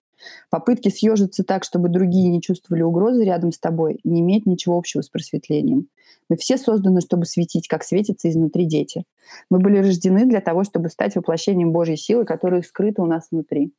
[0.50, 5.02] Попытки съежиться так, чтобы другие не чувствовали угрозы рядом с тобой, не имеют ничего общего
[5.02, 5.88] с просветлением.
[6.28, 9.04] Мы все созданы, чтобы светить, как светятся изнутри дети.
[9.50, 13.72] Мы были рождены для того, чтобы стать воплощением Божьей силы, которая скрыта у нас внутри.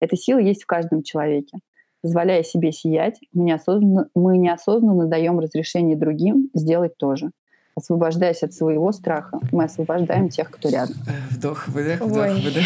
[0.00, 1.58] Эта сила есть в каждом человеке.
[2.02, 7.30] Позволяя себе сиять, мы неосознанно, мы неосознанно даем разрешение другим сделать то же
[7.76, 10.96] освобождаясь от своего страха, мы освобождаем тех, кто рядом.
[11.30, 12.40] Вдох, выдох, вдох, Ой.
[12.40, 12.64] выдох.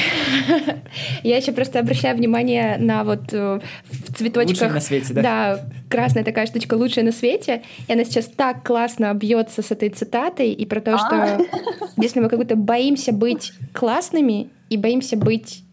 [1.25, 4.51] Я еще просто обращаю внимание на вот э, в цветочках.
[4.51, 5.23] Лучшая на свете, да?
[5.23, 7.63] Да, красная такая штучка лучшая на свете.
[7.89, 11.39] И она сейчас так классно бьется с этой цитатой и про то, что а.
[11.97, 15.65] если мы как будто боимся быть классными и боимся быть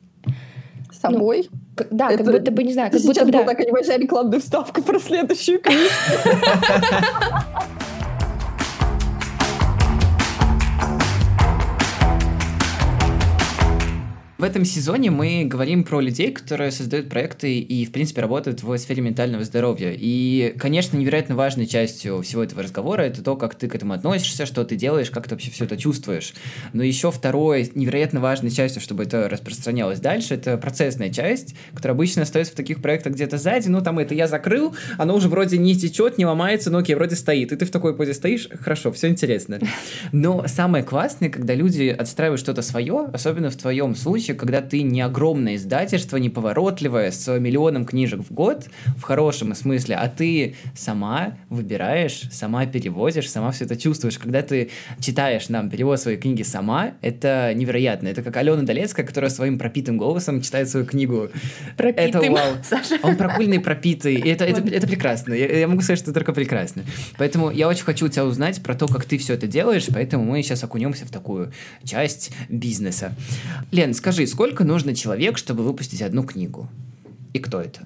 [1.00, 1.48] собой.
[1.52, 3.28] Ну, да, это, как будто бы, не знаю, как будто бы...
[3.28, 5.94] Сейчас была такая небольшая рекламная вставка про следующую книжку.
[14.38, 18.78] В этом сезоне мы говорим про людей, которые создают проекты и, в принципе, работают в
[18.78, 19.96] сфере ментального здоровья.
[19.98, 24.46] И, конечно, невероятно важной частью всего этого разговора это то, как ты к этому относишься,
[24.46, 26.36] что ты делаешь, как ты вообще все это чувствуешь.
[26.72, 32.22] Но еще второй невероятно важной частью, чтобы это распространялось дальше, это процессная часть, которая обычно
[32.22, 33.70] остается в таких проектах где-то сзади.
[33.70, 37.16] Ну, там это я закрыл, оно уже вроде не течет, не ломается, но окей, вроде
[37.16, 37.54] стоит.
[37.54, 39.60] И ты в такой позе стоишь, хорошо, все интересно.
[40.12, 44.82] Но самое классное, когда люди отстраивают что-то свое, особенно в твоем случае, случае, когда ты
[44.82, 50.56] не огромное издательство, не поворотливое, с миллионом книжек в год, в хорошем смысле, а ты
[50.76, 54.18] сама выбираешь, сама переводишь, сама все это чувствуешь.
[54.18, 58.10] Когда ты читаешь нам перевод своей книги сама, это невероятно.
[58.10, 61.30] Это как Алена Долецкая, которая своим пропитым голосом читает свою книгу.
[61.78, 62.56] Пропитым, это вау.
[62.64, 63.00] Саша.
[63.04, 64.16] Он пропульный, пропитый.
[64.16, 65.34] И это, это, это прекрасно.
[65.34, 66.84] Я, я могу сказать, что это только прекрасно.
[67.18, 70.26] Поэтому я очень хочу у тебя узнать про то, как ты все это делаешь, поэтому
[70.26, 71.52] мы сейчас окунемся в такую
[71.84, 73.14] часть бизнеса.
[73.72, 76.66] Лен, скажи, Скажи, сколько нужно человек, чтобы выпустить одну книгу?
[77.34, 77.82] И кто это?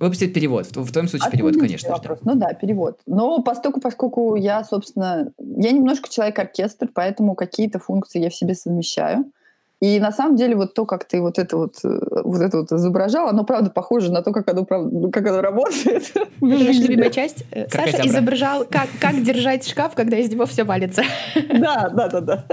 [0.00, 0.66] Выпустить перевод.
[0.66, 1.88] В, в твоем случае перевод, конечно.
[1.88, 2.18] Вопрос.
[2.20, 2.34] Да.
[2.34, 3.00] Ну да, перевод.
[3.06, 9.24] Но поскольку, поскольку я, собственно, я немножко человек-оркестр, поэтому какие-то функции я в себе совмещаю.
[9.80, 12.70] И на самом деле вот то, как ты вот это вот, э, вот это вот
[12.70, 16.12] изображал, оно правда похоже на то, как оно, правда, ну, как оно работает.
[16.42, 17.44] Наша любимая часть.
[17.50, 21.02] Э, Саша изображал, как, как держать шкаф, когда из него все валится.
[21.34, 22.46] Да, да, да, да.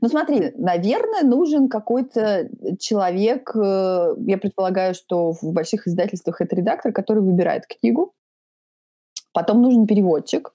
[0.00, 6.92] Ну смотри, наверное, нужен какой-то человек, э, я предполагаю, что в больших издательствах это редактор,
[6.92, 8.12] который выбирает книгу,
[9.32, 10.52] потом нужен переводчик,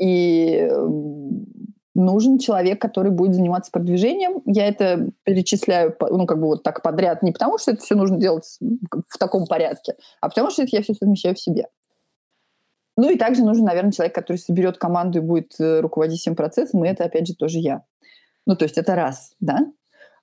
[0.00, 0.68] и
[1.98, 4.42] нужен человек, который будет заниматься продвижением.
[4.46, 8.18] Я это перечисляю, ну, как бы вот так подряд, не потому что это все нужно
[8.18, 11.66] делать в таком порядке, а потому что это я все совмещаю в себе.
[12.96, 16.84] Ну и также нужен, наверное, человек, который соберет команду и будет э, руководить всем процессом,
[16.84, 17.84] и это, опять же, тоже я.
[18.48, 19.58] Ну, то есть это раз, да.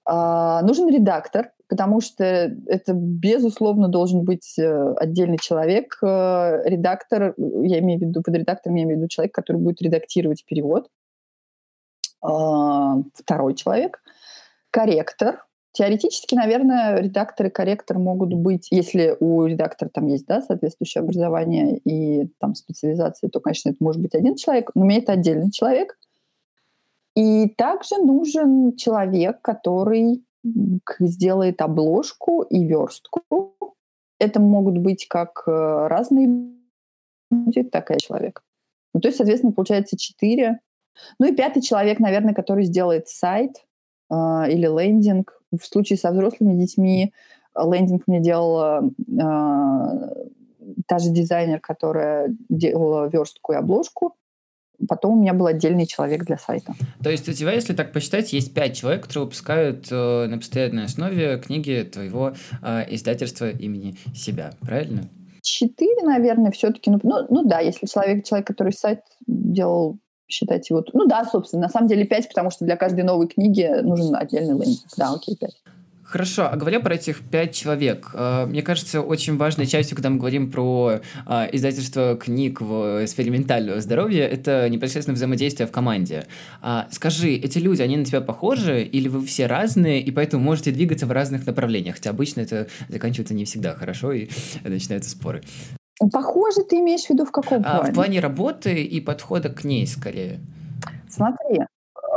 [0.04, 7.80] А, нужен редактор, потому что это, безусловно, должен быть э, отдельный человек, э, редактор, я
[7.80, 10.90] имею в виду, под редактором я имею в виду человек, который будет редактировать перевод,
[12.24, 14.02] а, второй человек,
[14.72, 21.02] корректор, Теоретически, наверное, редактор и корректор могут быть, если у редактора там есть да, соответствующее
[21.02, 25.52] образование и там специализация, то, конечно, это может быть один человек, но у это отдельный
[25.52, 25.98] человек.
[27.16, 30.24] И также нужен человек, который
[31.00, 33.56] сделает обложку и верстку.
[34.20, 36.54] Это могут быть как э, разные
[37.32, 38.44] люди, так и человек.
[38.94, 40.60] Ну, то есть, соответственно, получается четыре.
[41.20, 43.66] Ну и пятый человек, наверное, который сделает сайт
[44.10, 44.16] э,
[44.50, 45.42] или лендинг.
[45.52, 47.14] В случае со взрослыми детьми
[47.58, 50.26] лендинг мне делала э,
[50.88, 54.16] та же дизайнер, которая делала верстку и обложку.
[54.88, 56.74] Потом у меня был отдельный человек для сайта.
[57.04, 60.86] То есть у тебя, если так посчитать, есть пять человек, которые выпускают э, на постоянной
[60.86, 65.10] основе книги твоего э, издательства имени себя, правильно?
[65.42, 66.90] Четыре, наверное, все-таки.
[66.90, 70.84] Ну, ну, ну да, если человек, человек, который сайт делал считать его...
[70.94, 74.54] Ну да, собственно, на самом деле пять, потому что для каждой новой книги нужен отдельный
[74.54, 74.80] лендинг.
[74.98, 75.62] Да, окей, пять.
[76.06, 80.18] Хорошо, а говоря про этих пять человек, э, мне кажется, очень важной частью, когда мы
[80.18, 86.28] говорим про э, издательство книг в сфере ментального здоровья, это непосредственно взаимодействие в команде.
[86.62, 90.72] А, скажи, эти люди, они на тебя похожи, или вы все разные, и поэтому можете
[90.72, 91.96] двигаться в разных направлениях?
[91.96, 94.30] Хотя обычно это заканчивается не всегда хорошо, и
[94.64, 95.42] начинаются споры.
[96.12, 97.80] Похоже, ты имеешь в виду в каком плане?
[97.80, 100.40] А, в плане работы и подхода к ней, скорее.
[101.10, 101.62] Смотри,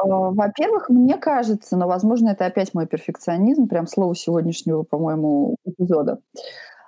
[0.04, 6.20] во-первых, мне кажется, но, возможно, это опять мой перфекционизм, прям слово сегодняшнего, по-моему, эпизода.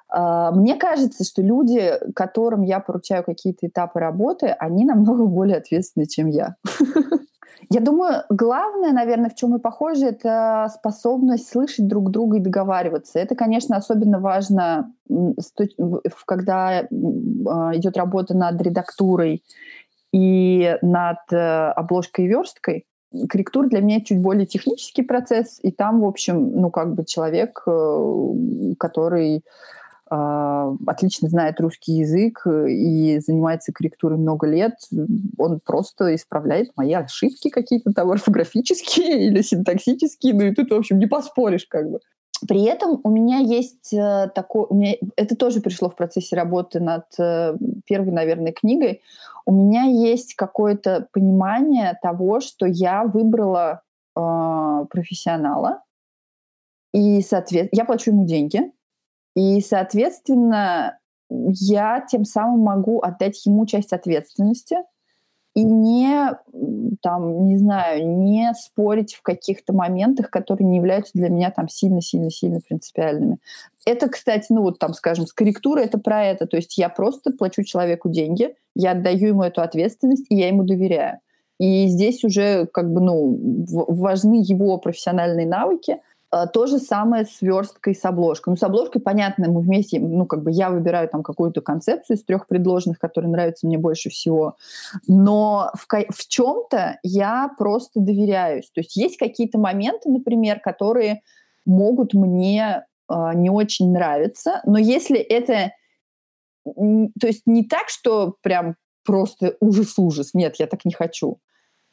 [0.08, 6.06] А, мне кажется, что люди, которым я поручаю какие-то этапы работы, они намного более ответственны,
[6.06, 6.56] чем я.
[7.68, 13.18] Я думаю, главное, наверное, в чем мы похожи, это способность слышать друг друга и договариваться.
[13.18, 14.92] Это, конечно, особенно важно,
[16.26, 19.44] когда идет работа над редактурой
[20.12, 22.86] и над э, обложкой и версткой,
[23.28, 27.62] корректура для меня чуть более технический процесс, и там, в общем, ну, как бы человек,
[27.66, 29.44] э, который
[30.10, 34.74] э, отлично знает русский язык и занимается корректурой много лет,
[35.38, 40.98] он просто исправляет мои ошибки какие-то там орфографические или синтаксические, ну и тут, в общем,
[40.98, 42.00] не поспоришь как бы.
[42.48, 46.80] При этом у меня есть э, такой, у меня, это тоже пришло в процессе работы
[46.80, 47.04] над
[47.86, 49.02] первой, наверное, книгой.
[49.46, 53.82] У меня есть какое-то понимание того, что я выбрала
[54.16, 55.82] э, профессионала,
[56.92, 58.72] и, соответственно, я плачу ему деньги,
[59.36, 60.98] и, соответственно,
[61.28, 64.76] я тем самым могу отдать ему часть ответственности–
[65.54, 66.32] и не,
[67.02, 72.60] там, не знаю, не спорить в каких-то моментах, которые не являются для меня там сильно-сильно-сильно
[72.60, 73.38] принципиальными.
[73.84, 76.46] Это, кстати, ну вот там, скажем, с корректурой это про это.
[76.46, 80.62] То есть я просто плачу человеку деньги, я отдаю ему эту ответственность, и я ему
[80.62, 81.18] доверяю.
[81.58, 83.38] И здесь уже как бы, ну,
[83.88, 85.98] важны его профессиональные навыки–
[86.30, 88.52] то же самое с версткой, с обложкой.
[88.52, 92.24] Ну, с обложкой, понятно, мы вместе, ну, как бы я выбираю там какую-то концепцию из
[92.24, 94.56] трех предложенных, которые нравятся мне больше всего.
[95.08, 98.70] Но в, в чем-то я просто доверяюсь.
[98.70, 101.22] То есть есть какие-то моменты, например, которые
[101.66, 105.72] могут мне э, не очень нравиться, но если это...
[106.64, 110.34] То есть не так, что прям просто ужас-ужас.
[110.34, 111.40] Нет, я так не хочу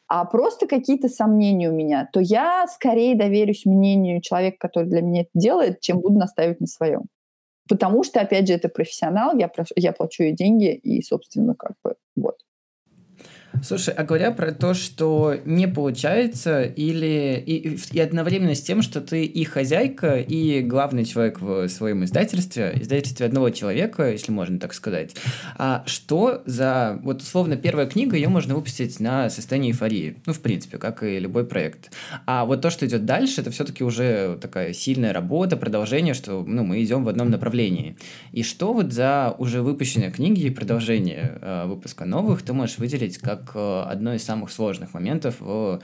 [0.08, 5.22] а просто какие-то сомнения у меня, то я скорее доверюсь мнению человека, который для меня
[5.22, 7.04] это делает, чем буду настаивать на своем.
[7.68, 11.96] Потому что, опять же, это профессионал, я, я плачу ей деньги, и, собственно, как бы
[12.16, 12.38] вот.
[13.64, 19.02] Слушай, а говоря про то, что не получается, или и, и одновременно с тем, что
[19.02, 24.74] ты и хозяйка, и главный человек в своем издательстве, издательстве одного человека, если можно так
[24.74, 25.16] сказать,
[25.58, 30.40] а что за, вот условно, первая книга, ее можно выпустить на состоянии эйфории, ну, в
[30.42, 31.92] принципе, как и любой проект.
[32.26, 36.64] А вот то, что идет дальше, это все-таки уже такая сильная работа, продолжение, что, ну,
[36.64, 37.98] мы идем в одном направлении.
[38.32, 43.18] И что вот за уже выпущенные книги и продолжение э, выпуска новых ты можешь выделить
[43.18, 45.82] как как э, одно из самых сложных моментов в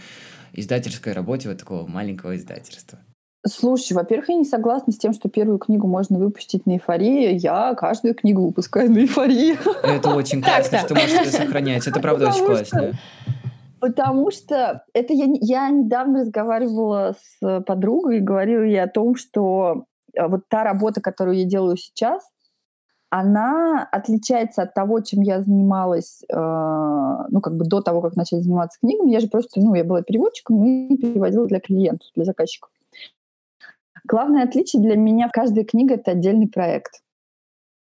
[0.54, 3.00] издательской работе вот такого маленького издательства.
[3.46, 7.36] Слушай, во-первых, я не согласна с тем, что первую книгу можно выпустить на эйфории.
[7.36, 9.58] Я каждую книгу выпускаю на эйфории.
[9.84, 11.86] Это очень классно, что можешь это сохранять.
[11.86, 12.94] Это правда очень классно.
[13.82, 19.84] Потому что это я, я недавно разговаривала с подругой и говорила ей о том, что
[20.18, 22.24] э, вот та работа, которую я делаю сейчас,
[23.16, 28.42] она отличается от того, чем я занималась, э, ну, как бы до того, как начать
[28.42, 29.12] заниматься книгами.
[29.12, 32.72] Я же просто, ну, я была переводчиком и переводила для клиентов, для заказчиков.
[34.04, 37.04] Главное отличие для меня— каждая книга— это отдельный проект,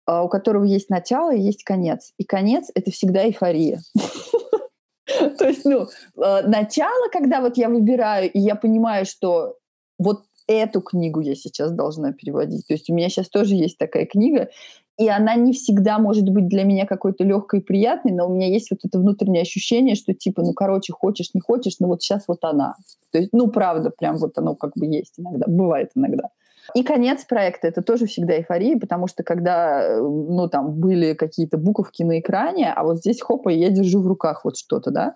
[0.06, 2.14] а, у которого есть начало и есть конец.
[2.20, 3.80] И конец— это всегда эйфория.
[5.40, 5.88] То есть, ну,
[6.18, 9.56] а, начало, когда вот я выбираю, и я понимаю, что
[9.98, 12.68] вот эту книгу я сейчас должна переводить.
[12.68, 14.50] То есть у меня сейчас тоже есть такая книга,
[14.98, 18.48] и она не всегда может быть для меня какой-то легкой и приятной, но у меня
[18.48, 22.24] есть вот это внутреннее ощущение, что типа, ну, короче, хочешь, не хочешь, но вот сейчас
[22.28, 22.76] вот она.
[23.12, 26.30] То есть, ну, правда, прям вот оно как бы есть иногда, бывает иногда.
[26.74, 31.58] И конец проекта— это тоже всегда эйфория, потому что когда, э, ну, там были какие-то
[31.58, 35.16] буковки на экране, а вот здесь, хопа, я держу в руках вот что-то, да,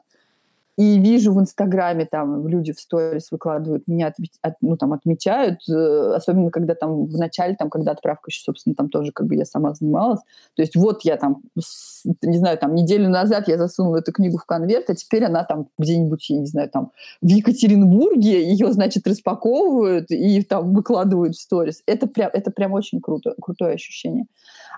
[0.80, 5.60] и вижу в Инстаграме, там люди в сторис выкладывают, меня от, от, ну, там, отмечают,
[5.70, 9.36] э, особенно когда там в начале, там, когда отправка еще, собственно, там тоже как бы
[9.36, 10.22] я сама занималась.
[10.56, 11.42] То есть вот я там,
[12.22, 15.68] не знаю, там неделю назад я засунула эту книгу в конверт, а теперь она там
[15.78, 21.84] где-нибудь, я не знаю, там в Екатеринбурге, ее, значит, распаковывают и там выкладывают в сторис.
[21.88, 24.28] Это прям, это прям очень круто, крутое ощущение.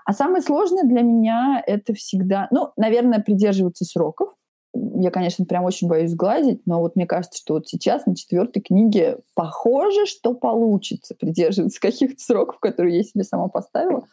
[0.04, 4.30] А самое сложное для меня это всегда, ну, наверное, придерживаться сроков,
[4.74, 8.62] я, конечно, прям очень боюсь сглазить, но вот мне кажется, что вот сейчас на четвертой
[8.62, 14.06] книге похоже, что получится придерживаться каких-то сроков, которые я себе сама поставила.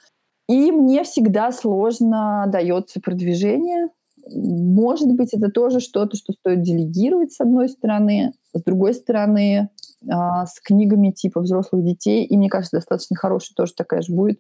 [0.48, 3.90] И мне всегда сложно дается продвижение.
[4.34, 9.70] Может быть, это тоже что-то, что стоит делегировать с одной стороны, с другой стороны,
[10.10, 14.40] а, с книгами типа взрослых детей, и мне кажется, достаточно хорошая тоже такая же будет.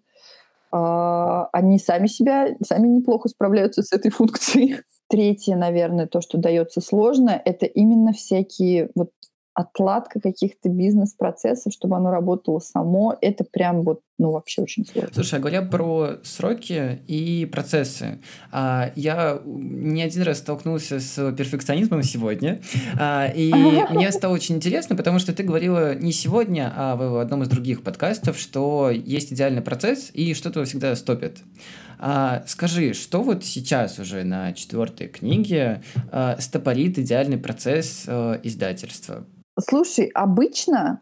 [0.72, 4.78] А, они сами себя, сами неплохо справляются с этой функцией.
[5.10, 9.10] Третье, наверное, то, что дается сложно, это именно всякие вот
[9.54, 15.10] отладка каких-то бизнес-процессов, чтобы оно работало само, это прям вот, ну, вообще очень сложно.
[15.14, 18.20] Слушай, а говоря про сроки и процессы,
[18.52, 22.62] а, я не один раз столкнулся с перфекционизмом сегодня,
[23.00, 23.54] а, и
[23.92, 27.82] мне стало очень интересно, потому что ты говорила не сегодня, а в одном из других
[27.82, 31.38] подкастов, что есть идеальный процесс и что-то всегда стопит.
[31.98, 39.26] А, скажи, что вот сейчас уже на четвертой книге а, стопорит идеальный процесс а, издательства?
[39.58, 41.02] Слушай, обычно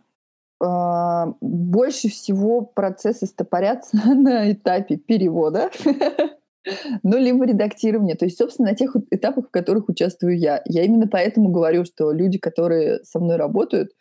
[0.60, 5.70] больше всего процессы стопорятся на этапе перевода,
[7.04, 8.16] ну, либо редактирования.
[8.16, 10.62] То есть, собственно, на тех этапах, в которых участвую я.
[10.66, 13.92] Я именно поэтому говорю, что люди, которые со мной работают,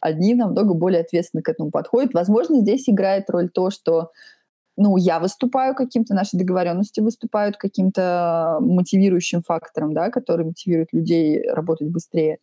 [0.00, 2.14] они намного более ответственно к этому подходят.
[2.14, 4.10] Возможно, здесь играет роль то, что
[4.76, 11.88] ну, я выступаю каким-то, наши договоренности выступают каким-то мотивирующим фактором, да, который мотивирует людей работать
[11.88, 12.38] быстрее.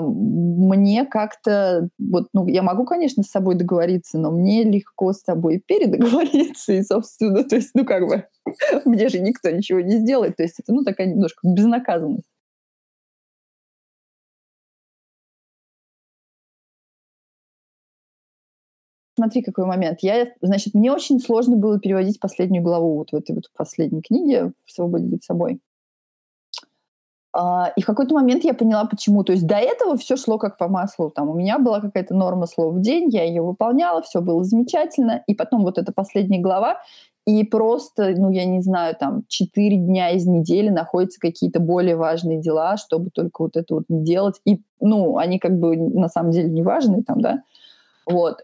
[0.00, 5.62] Мне как-то, вот, ну, я могу, конечно, с собой договориться, но мне легко с собой
[5.66, 8.24] передоговориться, и, собственно, то есть, ну, как бы,
[8.84, 12.24] мне же никто ничего не сделает, то есть это, ну, такая немножко безнаказанность.
[19.16, 19.98] смотри, какой момент.
[20.02, 24.52] Я, значит, мне очень сложно было переводить последнюю главу вот в этой вот последней книге
[24.64, 25.60] «В свободе быть собой».
[27.40, 29.22] А, и в какой-то момент я поняла, почему.
[29.22, 31.08] То есть до этого все шло как по маслу.
[31.08, 35.22] Там у меня была какая-то норма слов в день, я ее выполняла, все было замечательно.
[35.28, 36.80] И потом вот эта последняя глава,
[37.26, 42.40] и просто, ну, я не знаю, там, четыре дня из недели находятся какие-то более важные
[42.40, 44.40] дела, чтобы только вот это вот не делать.
[44.44, 47.42] И, ну, они как бы на самом деле не важные там, да.
[48.04, 48.42] Вот.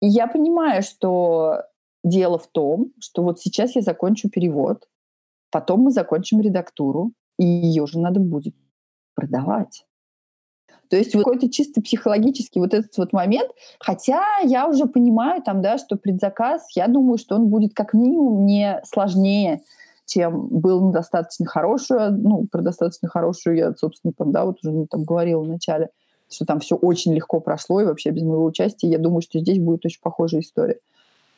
[0.00, 1.62] И я понимаю, что
[2.04, 4.86] дело в том, что вот сейчас я закончу перевод,
[5.50, 8.54] потом мы закончим редактуру, и ее же надо будет
[9.14, 9.86] продавать.
[10.88, 15.78] То есть какой-то чисто психологический вот этот вот момент, хотя я уже понимаю там, да,
[15.78, 19.62] что предзаказ, я думаю, что он будет как минимум не сложнее,
[20.06, 25.02] чем был достаточно хорошую, ну, про достаточно хорошую я, собственно, там, да, вот уже там
[25.02, 25.88] говорила в начале,
[26.30, 29.58] что там все очень легко прошло, и вообще без моего участия, я думаю, что здесь
[29.58, 30.78] будет очень похожая история.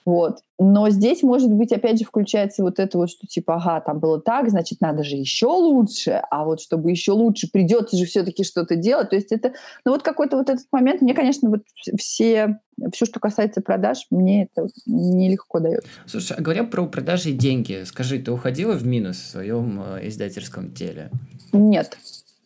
[0.08, 0.38] Вот.
[0.58, 4.18] Но здесь, может быть, опять же, включается вот это вот, что типа, ага, там было
[4.18, 8.74] так, значит, надо же еще лучше, а вот чтобы еще лучше, придется же все-таки что-то
[8.74, 9.10] делать.
[9.10, 9.52] То есть это,
[9.84, 11.60] ну вот какой-то вот этот момент, мне, конечно, вот
[11.98, 12.58] все,
[12.90, 15.84] все, что касается продаж, мне это нелегко дает.
[16.06, 20.08] Слушай, а говоря про продажи и деньги, скажи, ты уходила в минус в своем э,
[20.08, 21.10] издательском теле?
[21.52, 21.98] Нет,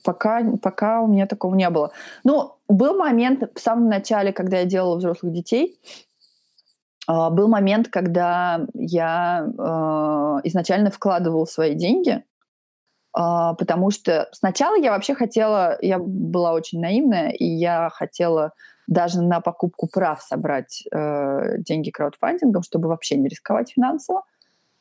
[0.02, 1.92] пока, пока у меня такого не было.
[2.24, 5.78] Ну, был момент в самом начале, когда я делала взрослых детей,
[7.09, 9.61] был момент, когда я э,
[10.44, 12.22] изначально вкладывала свои деньги, э,
[13.14, 18.53] потому что сначала я вообще хотела, я была очень наивная, и я хотела
[18.86, 24.22] даже на покупку прав собрать э, деньги краудфандингом, чтобы вообще не рисковать финансово.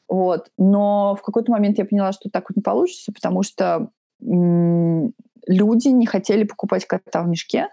[0.08, 0.50] Вот.
[0.58, 3.90] Но в какой-то момент я поняла, что так вот не получится, потому что
[5.48, 7.68] люди не хотели покупать кота в мешке.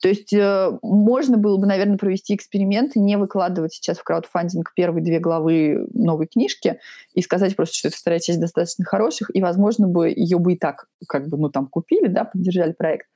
[0.00, 4.72] То есть э, можно было бы, наверное, провести эксперимент и не выкладывать сейчас в краудфандинг
[4.74, 6.80] первые две главы новой книжки
[7.14, 10.58] и сказать просто, что эта вторая часть достаточно хороших, и, возможно, бы ее бы и
[10.58, 13.08] так как бы, ну, там, купили, да, поддержали проект.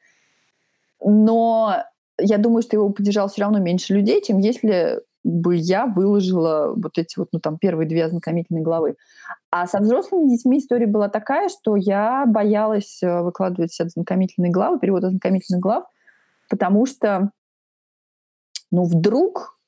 [1.04, 1.84] Но
[2.18, 6.98] я думаю, что его поддержал все равно меньше людей, чем если бы я выложила вот
[6.98, 8.96] эти вот, ну, там, первые две ознакомительные главы.
[9.50, 15.04] А со взрослыми детьми история была такая, что я боялась э, выкладывать ознакомительные главы, перевод
[15.04, 15.84] ознакомительных глав,
[16.48, 17.30] потому что,
[18.70, 19.58] ну, вдруг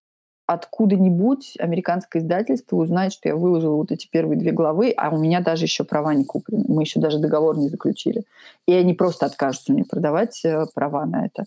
[0.46, 5.40] откуда-нибудь американское издательство узнает, что я выложила вот эти первые две главы, а у меня
[5.40, 6.64] даже еще права не куплены.
[6.68, 8.24] Мы еще даже договор не заключили.
[8.66, 11.44] И они просто откажутся мне продавать э, права на это.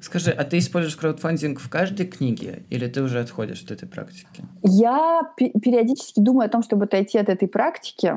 [0.00, 4.44] Скажи, а ты используешь краудфандинг в каждой книге или ты уже отходишь от этой практики?
[4.62, 8.14] Я периодически думаю о том, чтобы отойти от этой практики,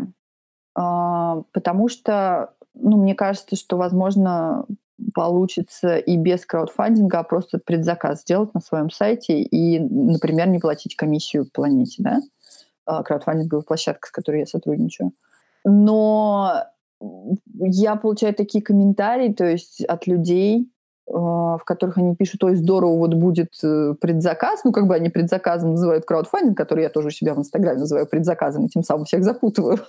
[0.76, 4.66] а, потому что, ну, мне кажется, что, возможно,
[5.14, 10.96] получится и без краудфандинга, а просто предзаказ сделать на своем сайте и, например, не платить
[10.96, 12.22] комиссию планете, да,
[12.86, 15.12] а, краудфандинговая площадка, с которой я сотрудничаю.
[15.66, 16.66] Но
[17.56, 20.70] я получаю такие комментарии, то есть от людей,
[21.06, 25.72] в которых они пишут, ой, здорово, вот будет э, предзаказ, ну, как бы они предзаказом
[25.72, 29.24] называют краудфандинг, который я тоже у себя в Инстаграме называю предзаказом, и тем самым всех
[29.24, 29.80] запутываю.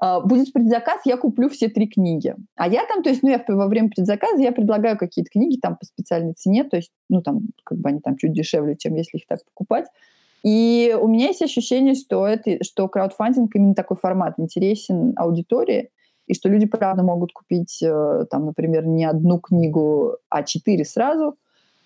[0.00, 2.34] А, будет предзаказ, я куплю все три книги.
[2.54, 5.76] А я там, то есть, ну, я во время предзаказа я предлагаю какие-то книги там
[5.76, 9.18] по специальной цене, то есть, ну, там, как бы они там чуть дешевле, чем если
[9.18, 9.86] их так покупать.
[10.42, 15.90] И у меня есть ощущение, что, это, что краудфандинг именно такой формат интересен аудитории,
[16.26, 21.36] и что люди, правда, могут купить, э, там, например, не одну книгу, а четыре сразу.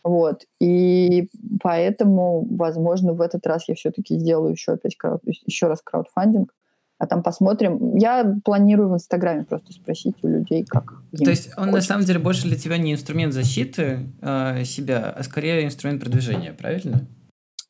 [0.02, 0.44] Вот.
[0.60, 1.28] И
[1.62, 6.54] поэтому, возможно, в этот раз я все-таки сделаю еще опять крауд, еще раз краудфандинг.
[6.98, 7.96] А там посмотрим.
[7.96, 11.02] Я планирую в Инстаграме просто спросить у людей, как.
[11.16, 11.76] То есть он хочется.
[11.76, 16.52] на самом деле больше для тебя не инструмент защиты э, себя, а скорее инструмент продвижения,
[16.52, 17.06] правильно?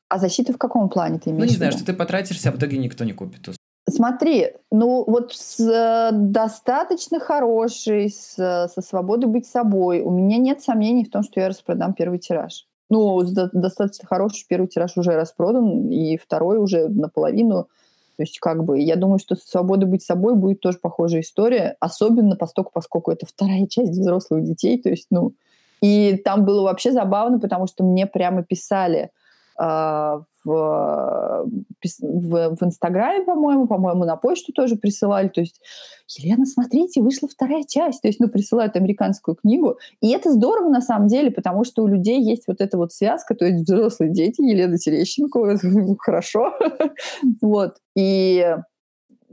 [0.08, 1.44] А защита в каком плане ты имеешь?
[1.44, 3.48] Ну, не знаю, что ты потратишься, а в итоге никто не купит.
[3.90, 10.62] Смотри, ну вот с э, достаточно хорошей, с, со свободой быть собой, у меня нет
[10.62, 12.66] сомнений в том, что я распродам первый тираж.
[12.90, 17.68] Ну, достаточно хороший первый тираж уже распродан, и второй уже наполовину.
[18.16, 21.76] То есть, как бы, я думаю, что с свободой быть собой будет тоже похожая история,
[21.78, 24.76] особенно поскольку, поскольку это вторая часть взрослых детей.
[24.82, 25.32] То есть, ну,
[25.80, 29.10] и там было вообще забавно, потому что мне прямо писали,
[29.60, 31.46] в, в,
[32.00, 35.28] в Инстаграме, по-моему, по-моему, на почту тоже присылали.
[35.28, 35.60] То есть,
[36.08, 38.00] Елена, смотрите, вышла вторая часть.
[38.00, 39.78] То есть, ну, присылают американскую книгу.
[40.00, 43.34] И это здорово на самом деле, потому что у людей есть вот эта вот связка,
[43.34, 45.56] то есть взрослые дети, Елена Терещенко,
[45.98, 46.54] хорошо.
[47.42, 47.76] Вот.
[47.96, 48.56] И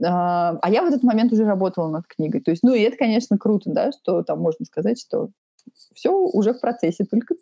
[0.04, 2.40] а, а я в этот момент уже работала над книгой.
[2.40, 5.30] То есть, ну, и это, конечно, круто, да, что там можно сказать, что
[5.94, 7.34] все уже в процессе, только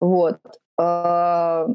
[0.00, 0.38] вот.
[0.78, 1.66] А,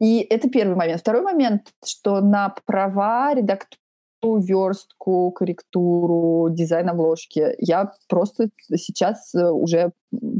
[0.00, 1.00] и это первый момент.
[1.00, 3.80] Второй момент, что на права, редактуру,
[4.22, 9.92] верстку, корректуру, дизайн обложки я просто сейчас э, уже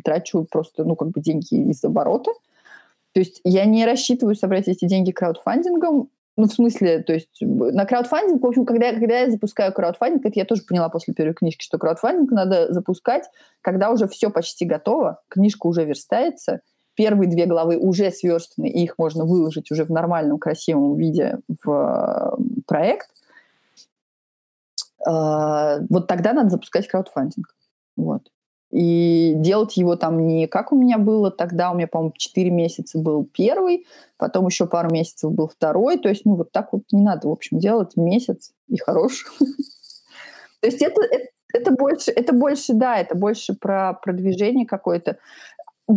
[0.05, 2.31] трачу просто, ну, как бы деньги из оборота.
[3.13, 7.85] То есть я не рассчитываю собрать эти деньги краудфандингом, ну, в смысле, то есть на
[7.85, 11.63] краудфандинг, в общем, когда, когда я запускаю краудфандинг, это я тоже поняла после первой книжки,
[11.63, 13.25] что краудфандинг надо запускать,
[13.61, 16.61] когда уже все почти готово, книжка уже верстается,
[17.01, 22.39] первые две главы уже сверстаны, и их можно выложить уже в нормальном, красивом виде в
[22.67, 23.09] проект,
[25.09, 27.55] э, вот тогда надо запускать краудфандинг.
[27.97, 28.29] Вот.
[28.71, 32.99] И делать его там не как у меня было тогда, у меня, по-моему, 4 месяца
[32.99, 33.87] был первый,
[34.19, 37.33] потом еще пару месяцев был второй, то есть, ну, вот так вот не надо, в
[37.33, 39.25] общем, делать месяц и хорош.
[40.61, 41.01] То есть это,
[41.55, 45.17] это больше, это больше, да, это больше про продвижение какое-то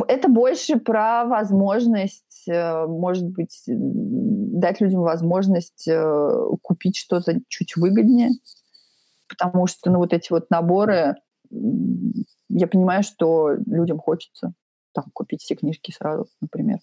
[0.07, 8.31] это больше про возможность, э, может быть, дать людям возможность э, купить что-то чуть выгоднее,
[9.27, 11.15] потому что, ну, вот эти вот наборы,
[12.49, 14.53] я понимаю, что людям хочется
[14.93, 16.79] там купить все книжки сразу, например.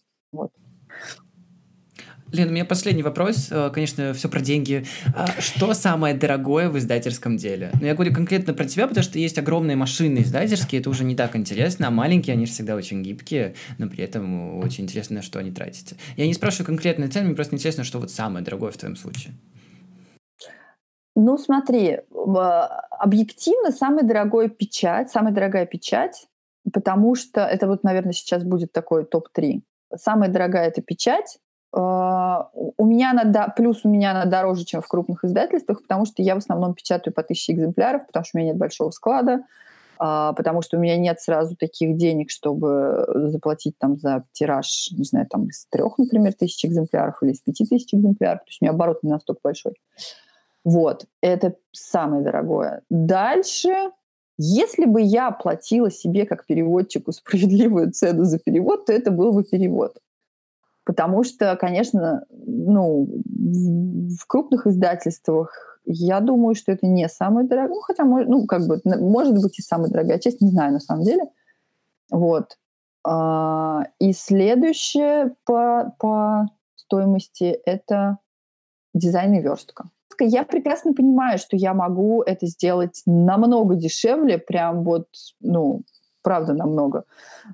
[2.33, 3.49] Лен, у меня последний вопрос.
[3.51, 4.85] Э, конечно, все про деньги.
[5.14, 7.70] А что самое дорогое в издательском деле?
[7.81, 11.16] Ну, я говорю конкретно про тебя, потому что есть огромные машины издательские, это уже не
[11.16, 15.22] так интересно, а маленькие, они же всегда очень гибкие, но при этом очень интересно, на
[15.22, 15.97] что они тратятся.
[16.16, 19.35] Я не спрашиваю конкретные цены, мне просто интересно, что вот самое дорогое в твоем случае.
[21.16, 21.99] Ну, смотри,
[22.91, 26.28] объективно самый дорогой печать, самая дорогая печать,
[26.72, 29.62] потому что это вот, наверное, сейчас будет такой топ-3.
[29.97, 31.39] Самая дорогая это печать,
[31.73, 36.35] у меня она, плюс у меня она дороже, чем в крупных издательствах, потому что я
[36.35, 39.45] в основном печатаю по тысяче экземпляров, потому что у меня нет большого склада,
[39.99, 45.05] а, потому что у меня нет сразу таких денег, чтобы заплатить там за тираж, не
[45.05, 48.41] знаю, там из трех, например, тысяч экземпляров или из пяти тысяч экземпляров.
[48.41, 49.75] То есть у меня оборот не настолько большой.
[50.64, 52.83] Вот, это самое дорогое.
[52.91, 53.91] Дальше,
[54.39, 59.45] если бы я платила себе как переводчику справедливую цену за перевод, то это был бы
[59.45, 59.99] перевод.
[60.85, 67.74] Потому что, конечно, ну, в крупных издательствах я думаю, что это не самое дорогое.
[67.74, 71.05] Ну, хотя, ну, как бы, может быть, и самая дорогая часть, не знаю на самом
[71.05, 71.24] деле.
[72.11, 72.57] Вот.
[73.05, 78.18] А, и следующее по, по стоимости– это
[78.95, 79.91] дизайн и верстка.
[80.22, 85.07] Я прекрасно понимаю, что я могу это сделать намного дешевле, прям вот,
[85.41, 85.83] ну,
[86.23, 87.05] правда, намного.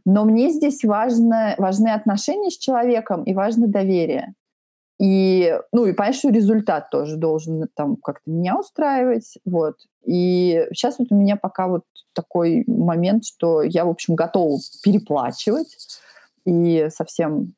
[0.05, 4.35] Но мне здесь важно, важны отношения с человеком и важно доверие.
[4.99, 9.77] И, ну, и что результат тоже должен там как-то меня устраивать, вот.
[10.05, 11.83] И сейчас вот у меня пока вот
[12.15, 15.77] такой момент, что я, в общем, готова переплачивать
[16.47, 17.53] и совсем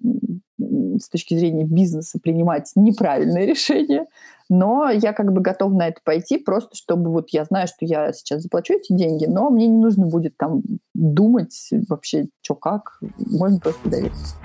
[0.58, 4.06] с точки зрения бизнеса принимать неправильные решения,
[4.48, 8.12] но я как бы готова на это пойти, просто чтобы вот я знаю, что я
[8.12, 10.62] сейчас заплачу эти деньги, но мне не нужно будет там
[10.94, 14.36] думать вообще, что как, можно просто довериться.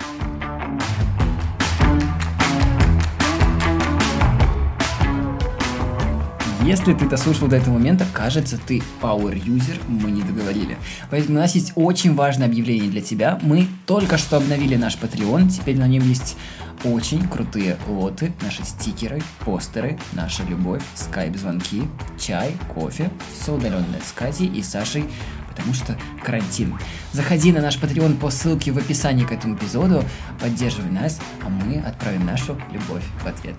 [6.64, 10.78] Если ты дослушал до этого момента, кажется, ты power user, мы не договорили.
[11.10, 13.38] Поэтому у нас есть очень важное объявление для тебя.
[13.42, 16.38] Мы только что обновили наш Patreon, теперь на нем есть
[16.84, 21.84] очень крутые лоты, наши стикеры, постеры, наша любовь, скайп-звонки,
[22.18, 23.10] чай, кофе,
[23.40, 25.04] все удаленное с Катей и Сашей,
[25.48, 26.76] потому что карантин.
[27.12, 30.04] Заходи на наш Patreon по ссылке в описании к этому эпизоду,
[30.40, 33.54] поддерживай нас, а мы отправим нашу любовь в ответ.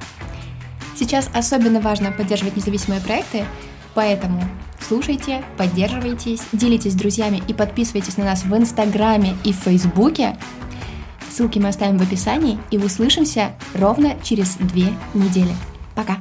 [0.98, 3.46] Сейчас особенно важно поддерживать независимые проекты,
[3.94, 4.44] поэтому
[4.80, 10.38] слушайте, поддерживайтесь, делитесь с друзьями и подписывайтесь на нас в Инстаграме и Фейсбуке.
[11.36, 15.54] Ссылки мы оставим в описании, и услышимся ровно через две недели.
[15.94, 16.18] Пока!